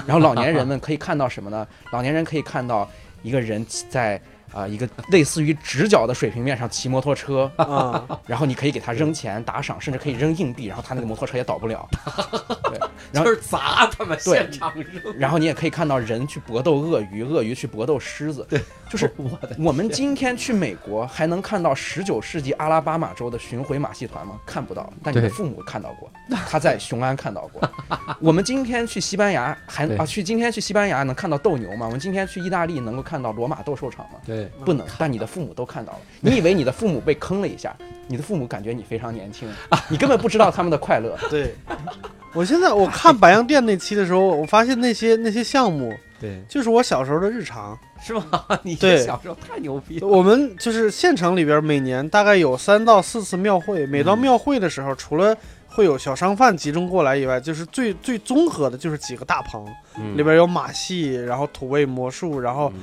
[0.06, 1.68] 然后老年人们可以看到什么呢？
[1.92, 2.88] 老年人可以看到
[3.22, 4.18] 一个人在。
[4.56, 11.86] 啊，一个类似于直角的水平面上骑摩托车啊， 然后你可以给他扔钱打赏，甚至可以扔硬币，然后他那个摩托车也倒不了。
[12.70, 12.78] 对，
[13.12, 14.86] 然后就是砸他们现场扔。
[15.18, 18.46] 然后你也可以看到人去搏斗鳄鱼，鳄鱼去搏斗狮子。
[18.48, 19.54] 对，就是我的。
[19.58, 24.40] 我们今天去美国还能看到十九世纪阿拉巴马州的巡回马戏团吗？
[24.46, 24.90] 看不到。
[25.02, 26.10] 但你的父母看到过，
[26.48, 27.68] 他在雄安看到过。
[28.20, 31.84] 我们今天去西班牙还啊去今天去西班牙能看到斗牛吗？
[31.84, 34.18] 我们今天去意大利能够看到罗马斗兽场吗？
[34.24, 34.45] 对。
[34.48, 35.98] 对，不能，但你的父母都看到了。
[36.20, 37.76] 你以为你的父母被坑了一下，
[38.06, 39.48] 你的父母感觉你非常年轻，
[39.88, 41.16] 你根本不知道他们的快乐。
[41.30, 41.54] 对，
[42.34, 47.78] 我现在我看白洋淀那期的时候，我发现那些那些项目，对，就是我小时候的日常。
[48.02, 48.44] 是吗？
[48.62, 50.06] 你对小时候太牛逼了。
[50.06, 55.34] 我们就是县城里边每年大概有三到四次庙会，每到庙会的时候，除了
[55.66, 59.66] 会有小商贩集中过来以外，就是最最综合的，就是几个大棚，
[59.98, 62.80] 嗯里边有马戏，然后土味魔术，然后嗯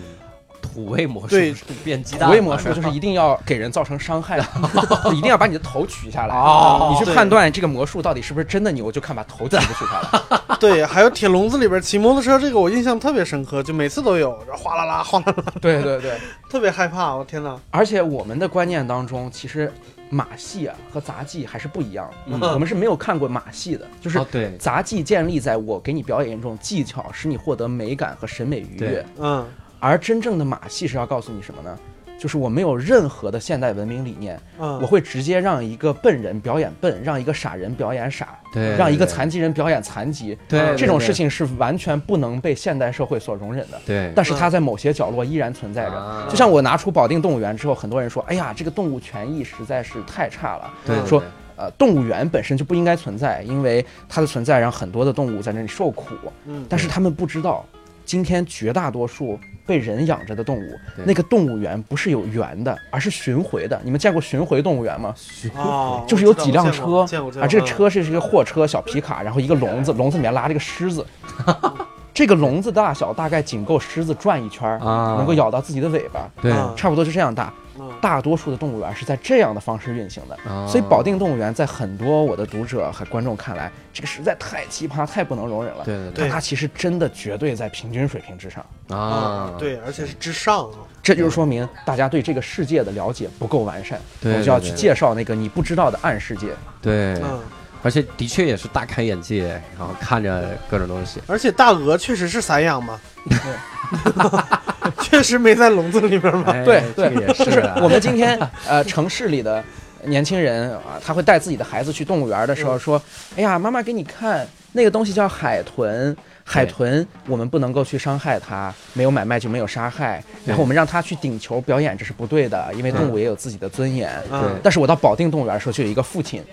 [0.74, 4.46] 土味魔术对是变鸡蛋，土味魔术就是一定要给人造成伤害的，
[5.14, 6.36] 一定要把你的头取下来。
[6.36, 10.40] 哦你去判断这个魔术到底是不是真的牛，就看把头取不取下来。
[10.60, 16.18] 对，还有铁笼子里边骑摩托车，这个我印象特别深刻，就每次都有，然后哗啦啦哗啦啦，对对对，
[16.50, 17.60] 特别害怕，我天哪！
[17.70, 19.72] 而且我们的观念当中，其实
[20.10, 22.38] 马戏啊和杂技还是不一样的。
[22.38, 24.20] 嗯我们是没有看过马戏的，就是
[24.58, 29.06] 杂技建立在我给你表演一种技巧，使你获得美感和审美愉悦。
[29.20, 29.46] 嗯
[29.90, 31.78] 而真正的马戏是要告诉你什么呢？
[32.18, 40.38] 就是我没有任何的现代文明理念，嗯，我会直接让一个笨人表演笨，让一个傻人表演傻，对，让一个残疾人表演残疾。
[40.48, 43.82] 对对对这种事情是完全不能被现代社会所容忍的。
[43.86, 45.96] 对，但是它在某些角落依然存在着。
[45.98, 50.74] 啊就像我拿出保定动物园之后，很多人说：“哎呀，这个动物权益实在是太差了。
[50.86, 51.22] 对嗯说
[51.58, 56.16] 呃，动物园本身就不应该存在，因为它的存在让很多的动物在那里受苦。
[56.46, 57.66] 嗯，但是他们不知道，
[58.06, 63.80] 今天绝大多数被人养着的动物，那个动物园不是有园的，而是巡回的。
[63.84, 65.14] 你们见过巡回动物园吗？
[65.56, 67.00] 哦，就是有几辆车
[67.40, 71.06] 啊，这个车是一个货车小皮卡，然后一个笼子，笼子里面拉着个狮子。
[72.14, 77.52] 这个笼子大小大概仅够狮子转一圈儿，啊，能够咬到自己的尾巴，对嗯差不多就这样大。
[77.80, 77.92] 嗯。
[78.02, 80.68] 大多数的动物园是在这样的方式运行的，啊。
[80.68, 85.84] 所以保定动物园在很多我的读者和观众看来，这个实在太奇葩、太不能容忍了。
[85.86, 86.30] 对对对。
[86.30, 94.00] 它其实真的绝对在平均水平之上，啊，对，而且是之上啊，这就是说明大家对这个世界的了解不够完善。
[94.22, 96.50] 对我就要去介绍那个你不知道的暗世界。
[96.82, 97.40] 对，嗯，
[97.82, 103.00] 而且的确也是大开眼界，然后看着各种东西，而且大鹅确实是散养嘛，
[105.18, 107.78] 确实没在笼子里边嘛，哎对对这个也就是啊。
[107.82, 109.64] 我们今天呃城市里的
[110.06, 113.02] 年轻人啊，他会带自己的孩子去动物园的时候说
[113.38, 120.22] ：“哎呀，妈妈给你看那个东西叫海豚。”海豚，我们不能够去伤害它，没有买卖就没有杀害。
[120.46, 124.12] 然后我们让它去顶球表演，这是不对的，因为动物也有自己的尊严。
[124.30, 126.44] 嗯但是我到保定动物园的时候，就有一个父亲，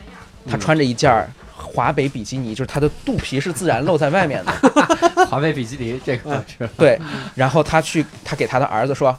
[0.49, 1.29] 他穿着一件儿
[1.63, 4.53] 华北比基尼，就是他的肚皮是自然露在外面的。
[5.27, 6.99] 华北比基尼这个是对，
[7.35, 9.17] 然后他去，他给他的儿子说：“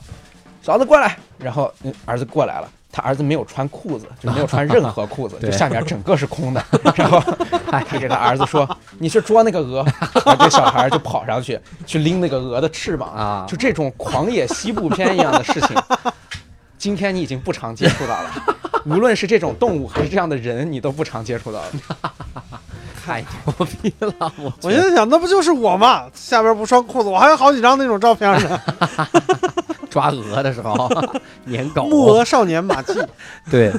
[0.62, 6.64] 嫂子过来。”然后嗯儿子过来了，他儿子没有穿裤子，就没有穿任何裤子， 就下面整个是空的。
[6.94, 7.20] 然后
[7.70, 8.68] 他给他儿子说
[8.98, 9.84] ：“你去捉那个鹅。”
[10.24, 15.76] 然后这小孩就跑上去去拎那个鹅的翅膀啊就这种狂野西部片一样的事情，
[16.82, 18.30] 今天你已经不常接触到了。
[18.86, 21.70] 无论是这种动物还是这样的人，你都不常接触到了。
[23.06, 26.10] 太牛逼了，我我现在想，那不就是我吗？
[26.12, 28.60] 下边不穿裤子，我还有好几张那种照片呢。
[29.88, 30.90] 抓鹅的时候
[31.44, 32.94] 撵狗，木鹅少年马季，
[33.48, 33.72] 对，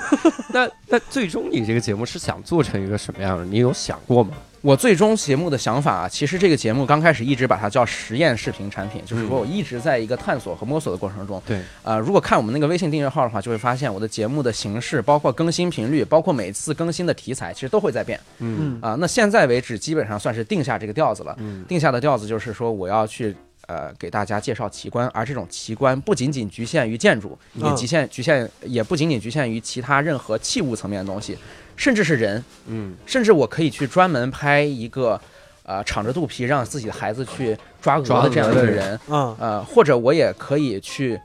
[0.53, 3.43] 那那最终你这个节目是想做成一个什么样的？
[3.43, 4.31] 你有想过吗？
[4.63, 11.41] 我最终节目的想法啊，其实这个节目刚开始一直把它叫实验视频产品，就是说我一直在一个探索和摸索的过程中。
[11.45, 18.17] 对，呃，如果看我们那个微信订阅号的话，就会发现我的节目的形式，包括更新频率，包括每次更新的题材，其实都会在变。
[18.39, 21.35] 嗯啊、那现在为止基本上算是定下这个调子了。
[21.39, 23.35] 嗯定下的调子就是说，我要去
[23.67, 31.37] 呃给大家介绍奇观，而这种奇观不仅仅局限于建筑，也嗯局限局限，也不仅仅局限于其他任何器物层面的东西，
[31.83, 32.41] 甚至是人。
[32.67, 32.95] 嗯。
[33.05, 35.19] 甚至我可以去专门拍一个，
[35.63, 39.35] 呃，敞着肚皮让自己的孩子去抓抓鹅的这样一个人，嗯。
[39.37, 41.19] 呃，或者我也可以去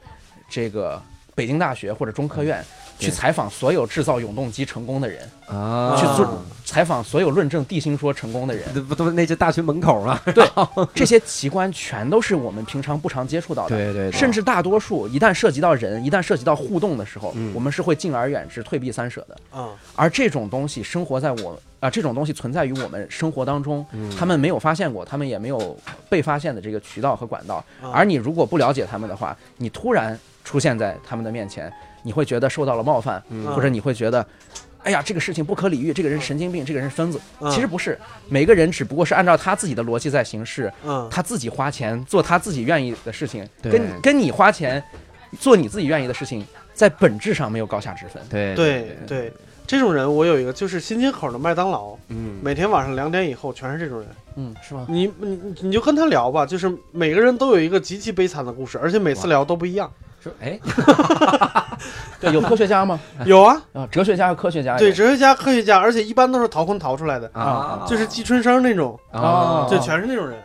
[0.51, 1.01] 这个
[1.37, 2.65] 北京大学或者中科院
[2.99, 10.21] 去采访所有制造永动机成功的人，啊，去做采访所有论证地心说成功的人，那 不都那些大学门口吗？
[10.35, 10.45] 对
[10.95, 13.77] 这些奇观全都是我们平常不常接触到的。
[13.77, 19.37] 对对，甚至大多数一旦涉及到人，一旦涉及到互动的时候，嗯我们是会敬而远之、退避三舍的。
[19.55, 25.77] 嗯而这种东西生活在我啊、这种东西存在于我们生活当中，嗯他们没有发现过，他们也没有
[26.09, 27.65] 被发现的这个渠道和管道。
[27.83, 31.73] 嗯而你如果不了解他们的话，你突然出现在他们的面前，
[32.09, 34.27] 你会觉得受到了冒犯，嗯或者你会觉得。
[34.83, 37.21] 哎呀，这个事情不可理喻，这个人神经病，这个人是疯子。
[37.41, 37.99] 嗯其实不是，
[38.31, 44.83] 每个人只不过是按照他自己的逻辑在行事，嗯他自己花钱做他自己愿意的事情，跟跟你花钱
[45.39, 46.43] 做你自己愿意的事情，
[46.73, 48.23] 在本质上没有高下之分。
[48.31, 49.33] 对对对，
[49.67, 54.09] 这种人我有一个，就是新街口的麦当劳，嗯每天晚上两点以后全是这种人。
[54.37, 54.87] 嗯，是吗？
[54.89, 59.93] 你你你就跟他聊吧，就是每个人都有一个极其悲惨的故事，而且每次聊都不一样。
[60.29, 60.59] 说哎，
[62.21, 62.99] 对，有科学家吗？
[63.25, 64.77] 有啊，啊，哲学家和科学家。
[64.77, 70.39] 对，哲学家、科学家，而且一般都是逃婚逃出来的，啊，就是季春生那种，啊对，全是那种人。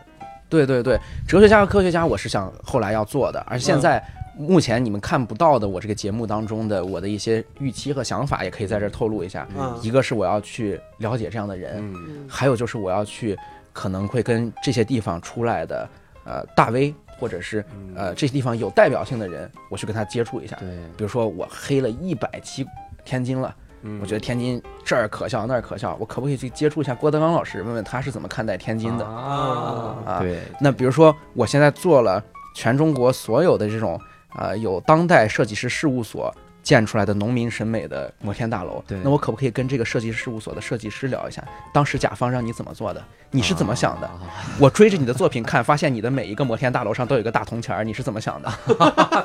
[0.48, 4.02] 对对对，哲学家和科学家，我是想后来要做的，而现在。
[4.36, 9.46] 目前你们看不到的，我这个节目当中的我的一些预期和想法，也可以在这儿透露一下。
[9.56, 13.38] 嗯一个是我要去了解这样的人，嗯还有就是我要去
[13.72, 15.88] 可能会跟这些地方出来的
[16.24, 20.56] 呃大 V，或者是呃这些地方有代表性的人，我去跟他接触一下。
[20.56, 22.66] 对，比如说我黑了一百期
[23.04, 24.00] 天津了，嗯。
[24.00, 26.94] 我觉得天津这儿可笑那儿可笑，我可不可以去接触一下？
[26.94, 29.04] 郭德纲老师，问问他是怎么看待天津的？
[29.04, 32.22] 啊，啊对，那比如说我现在做了
[32.54, 34.00] 全中国所有的这种
[34.36, 36.34] 呃有当代设计师事务所
[36.64, 44.06] 建出来的农民审美的摩天大楼，对那我可不可以跟这个设计事务所的设计师聊一下，当时甲方让你怎么做的，你是怎么想的？
[44.08, 44.18] 啊
[44.58, 48.50] 我追着你的作品看，发现你的每一个摩天大楼上都有一个大铜钱儿，你是怎么想的？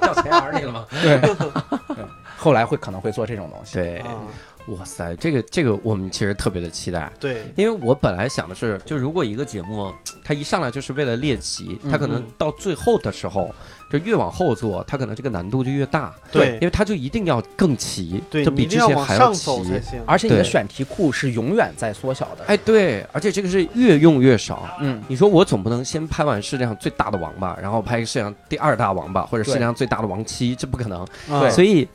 [0.01, 0.85] 掉钱眼里了吗？
[1.01, 2.05] 对，对
[2.37, 3.75] 后来会可能会做这种东西。
[3.75, 4.15] 对，啊，
[4.67, 7.11] 哇塞，这个这个我们其实特别的期待。
[7.19, 9.93] 对，因为我本来想的是，就如果一个节目
[10.29, 13.49] 它一上来就是为了猎奇，他可能嗯到最后的时候，
[13.91, 19.51] 就越往后做，它可能这个难度就越大，对因为它就一定要更齐，对，就比之前还要齐。
[20.05, 22.45] 而且你的选题库是永远在缩小的。
[22.45, 24.69] 哎，对，而且这个是越用越少。
[24.81, 31.01] 嗯，你说我总不能先拍完世界上最大的王八，然后拍世界上第二大王八，或者世界上最大的王七，这不可能。
[31.27, 31.87] 啊对所以，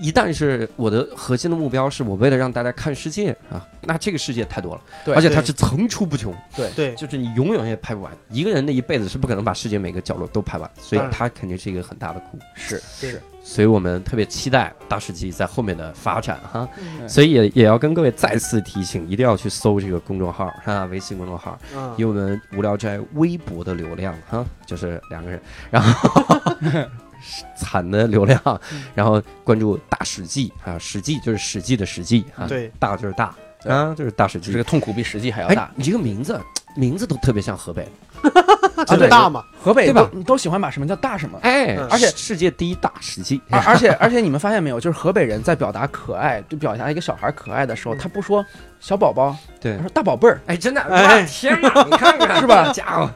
[0.00, 4.82] 一旦是我的核心的目标是我为了让大家看世界啊，那这个世界太多了，
[5.14, 6.70] 而且它是层出不穷，对。
[6.70, 8.12] 对，就是你永远也拍不完。
[8.30, 12.38] 一个人的一辈子是不可能把世界每个角落都拍完，所以它肯定是一个很大的苦。
[12.54, 17.08] 是是，所以我们特别期待大世纪在后面的发展哈，嗯。
[17.08, 21.94] 所以也也要跟各位再次提醒，一定要去搜这个公众号啊，微信公众号，嗯。
[21.96, 26.38] 以我们无聊斋微博的流量哈，就是两个人，然后
[27.56, 28.60] 惨的流量，
[28.94, 34.58] 然后关注大史记啊，史记就是史记的史记啊，对，大就是大啊，就是大史记这。
[34.58, 35.70] 个痛苦比史记还要哎大，。
[35.74, 36.40] 你这个名字
[36.78, 37.82] 名字都特别像河北，
[38.22, 38.98] 啊对。
[38.98, 40.08] 个大嘛，河北对吧？
[40.14, 41.38] 都都喜欢把什么叫大什么。
[41.42, 41.74] 哎。
[41.76, 48.44] 嗯，而且世界第一大史记，而而且而且你们发现没有，就是河北人在表达可爱，就表达一个小孩可爱的时候，他不说
[48.78, 49.76] 小宝宝，对。
[49.76, 51.20] 他，说大宝贝儿，哎，真的，哎。
[51.20, 52.38] 哇天哪，你看看。
[52.40, 52.70] 是吧？
[52.72, 53.10] 家伙，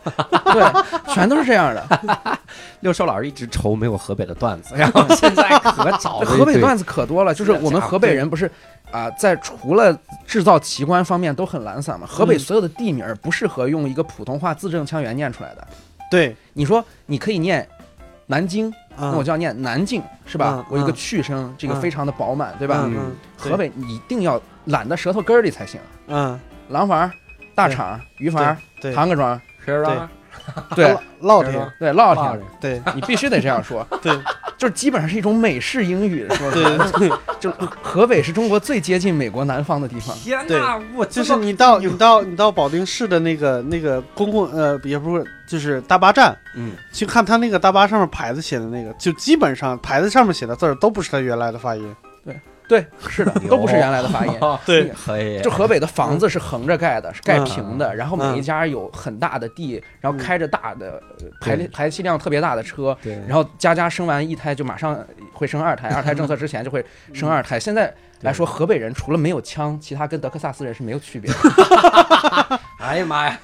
[0.53, 2.39] 对，全都是这样的。
[2.81, 8.51] 六兽老师一直愁没有河北的段子，然后现在可找了河北段子可多了，就是我们河北人不是
[8.93, 12.07] 啊、在除了制造奇观方面都很懒散嘛。
[12.07, 15.67] 河北嗯所有的地名儿不适合用一个普通话字正腔圆念出来的。
[16.11, 17.67] 对，你说你可以念
[18.27, 20.65] 南京，那那我就要念南京，是吧嗯？
[20.69, 22.83] 我有一个嗯去声，这个嗯非常的饱满，对吧？
[22.85, 25.81] 嗯嗯，河北你一定要懒到舌头根儿里才行。
[26.09, 26.39] 嗯，
[26.69, 27.11] 廊坊、
[27.55, 30.11] 大厂、鱼坊、对，唐各庄，是吧？
[30.75, 33.87] 对烙铁，对，烙烙铁，对 你必须得这样说。
[34.03, 34.13] 对
[34.59, 36.79] 就是基本上是一种美式英语说的。
[36.79, 37.51] 对对， 就
[37.83, 40.17] 河北是中国最接近美国南方的地方。
[40.17, 51.97] 天对哪，我就是你到你到你到保定市的那个那个公共呃也不是就是大巴站嗯，去看他那个大巴上面牌子写的那个，就基本上牌子上面写的字儿都不是他原来的发音。
[52.69, 54.33] 对，是的， 都不是原来的发音。
[54.65, 64.99] 对可以，就河北的房子是横着盖的，是盖平嗯的，然后每一家有很大的地，然后开着大的呃排排气量特别大的车，对，然后家家生完一胎就马上
[65.33, 67.61] 会生二胎，二胎政策 之前就会生二胎。
[67.61, 71.39] 现在来说，河北人除了没有枪，其他跟德克萨斯人是没有区别的。
[72.79, 73.39] 哎呀妈呀，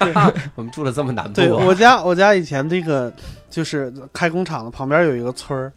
[0.55, 3.13] 我们住了这么南部对啊，我家我家以前那个
[3.49, 5.73] 就是开工厂的旁边有一个村儿，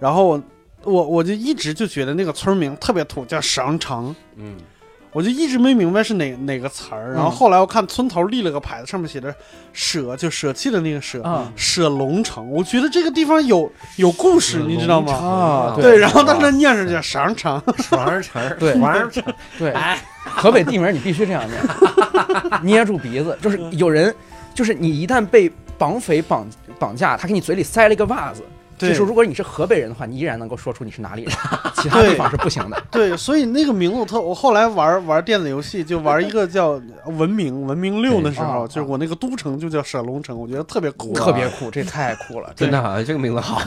[0.00, 0.40] 然后
[0.86, 4.14] 我我我就一直就觉得那个村名特别土，叫省城。
[4.36, 4.56] 嗯，
[5.12, 9.34] 我就一直没明白是哪哪个词儿，然后嗯后来我看村头立了个牌子，上面写着
[9.72, 12.48] “舍”，就舍弃的那个舍，啊舍龙城。
[12.50, 15.12] 我觉得这个地方有有故事，你知道吗？
[15.14, 19.22] 啊对对，然后当时念着叫省城， 双城儿，对双城，
[19.58, 21.62] 对，哎，河北地名你必须这样念，
[22.62, 24.14] 捏住鼻子，就是有人，
[24.54, 26.46] 就是你一旦被绑匪绑
[26.78, 28.42] 绑架，他给你嘴里塞了一个袜子。
[28.78, 31.32] 对就是如果你是河北人的话，你依然能够说出你是哪里人，
[31.76, 32.82] 其他地方是不行的。
[32.90, 36.80] 对，所以那个名字我特，我后来玩玩电子游戏就玩一个叫
[37.16, 43.60] 文明文明六的时候，啊就是我那个都城就叫舍龙城，我觉得特别酷，特别酷，这太酷了， 真的啊，这个名字好。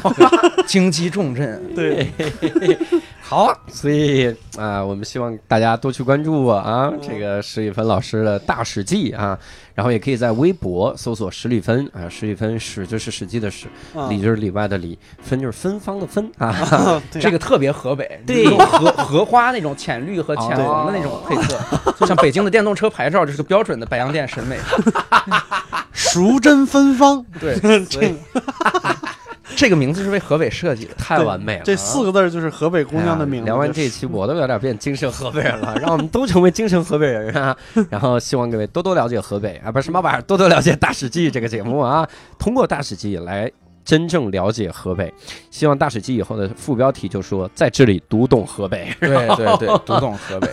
[0.68, 1.62] 京畿重镇。
[1.76, 2.12] 对，
[3.30, 9.38] 好，所以啊、我们希望大家多去关注我啊，这个史蒂芬老师的大史记啊，
[9.76, 17.22] 然后也可以在微博搜索史蒂芬啊，史蒂芬史就是史记的史，啊里就是里外的里，芬就是芬芳的芬啊， 对。
[17.22, 18.46] 这个特别河北，对。
[18.46, 21.60] 那种荷荷花那种浅绿和浅红的那种配色，
[22.00, 24.58] 就像北京的电动车牌照，这是个标准的白洋淀审美。
[25.94, 28.16] 淑贞芬芳，对， 这个
[29.60, 31.64] 这个名字是为河北设计的，太完美了。
[31.66, 33.46] 这四个字就是河北姑娘的名字。
[33.46, 37.54] 聊完这一期，我都有点变精神河北人了，让我们都成为精神河北人啊！
[37.92, 42.08] 然后希望各位多多了解河北啊，不是什么玩意儿，多多了解《大史记》这个节目啊，
[42.38, 43.52] 通过《大史记》来。
[43.86, 45.12] 真正了解河北，
[45.50, 48.96] 希望大史记以后的副标题就说在这里读懂河北。
[49.00, 50.48] 对对对， 读懂河北。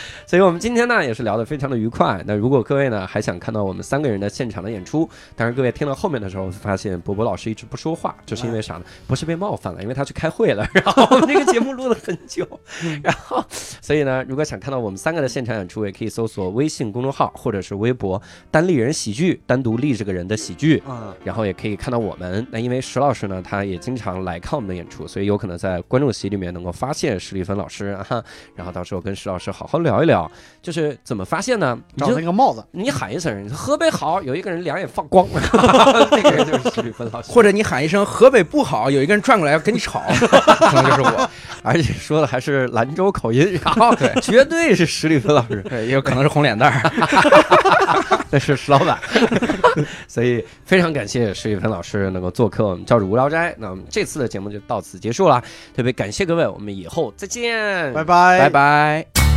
[0.26, 2.22] 所以我们今天呢也是聊得非常的愉快。
[2.26, 8.82] 那如果各位呢还想看到我们三个人的现场的演出，当然各位听到后面的时候发现博博老师一直不说话，就是因为啥呢？
[9.08, 10.68] 不是被冒犯了，因为他去开会了。
[10.74, 12.46] 然后我们这个节目录了很久，
[13.02, 13.42] 然后
[13.80, 18.20] 所以呢，如果想看到我们三个的现场演出，也可以搜索微信公众号或者是微博
[18.50, 20.82] “单立人喜剧”，单独立这个人的喜剧。
[20.86, 22.46] 嗯，然后也可以看到我们。
[22.50, 28.04] 那因为因为石老师呢，他也经常来看我们的演出，所以有可能在观众席里面能够发现史蒂芬老师啊。
[28.56, 30.28] 然后到时候跟石老师好好聊一聊，
[30.60, 31.78] 就是怎么发现呢？
[31.96, 35.28] 找那个帽子，你喊一声“河北好”，有一个人两眼放光，
[36.10, 37.30] 那个人就是史蒂芬老师。
[37.30, 41.30] 或者你喊一声“河北不好”，有一个人转过来要跟你吵， 可能就是我。
[41.62, 46.92] 而且说的还是兰州口音，然后对，绝对是史蒂芬老师，对，也有可能是红脸蛋儿，
[48.30, 48.98] 那是石老板。
[50.06, 52.66] 所以非常感谢史蒂芬老师能够做客。
[52.66, 55.42] 我们教主无聊斋，那我们这次的节目就到此结束了，
[55.74, 59.33] 特别感谢各位，我们以后再见，拜拜，拜拜。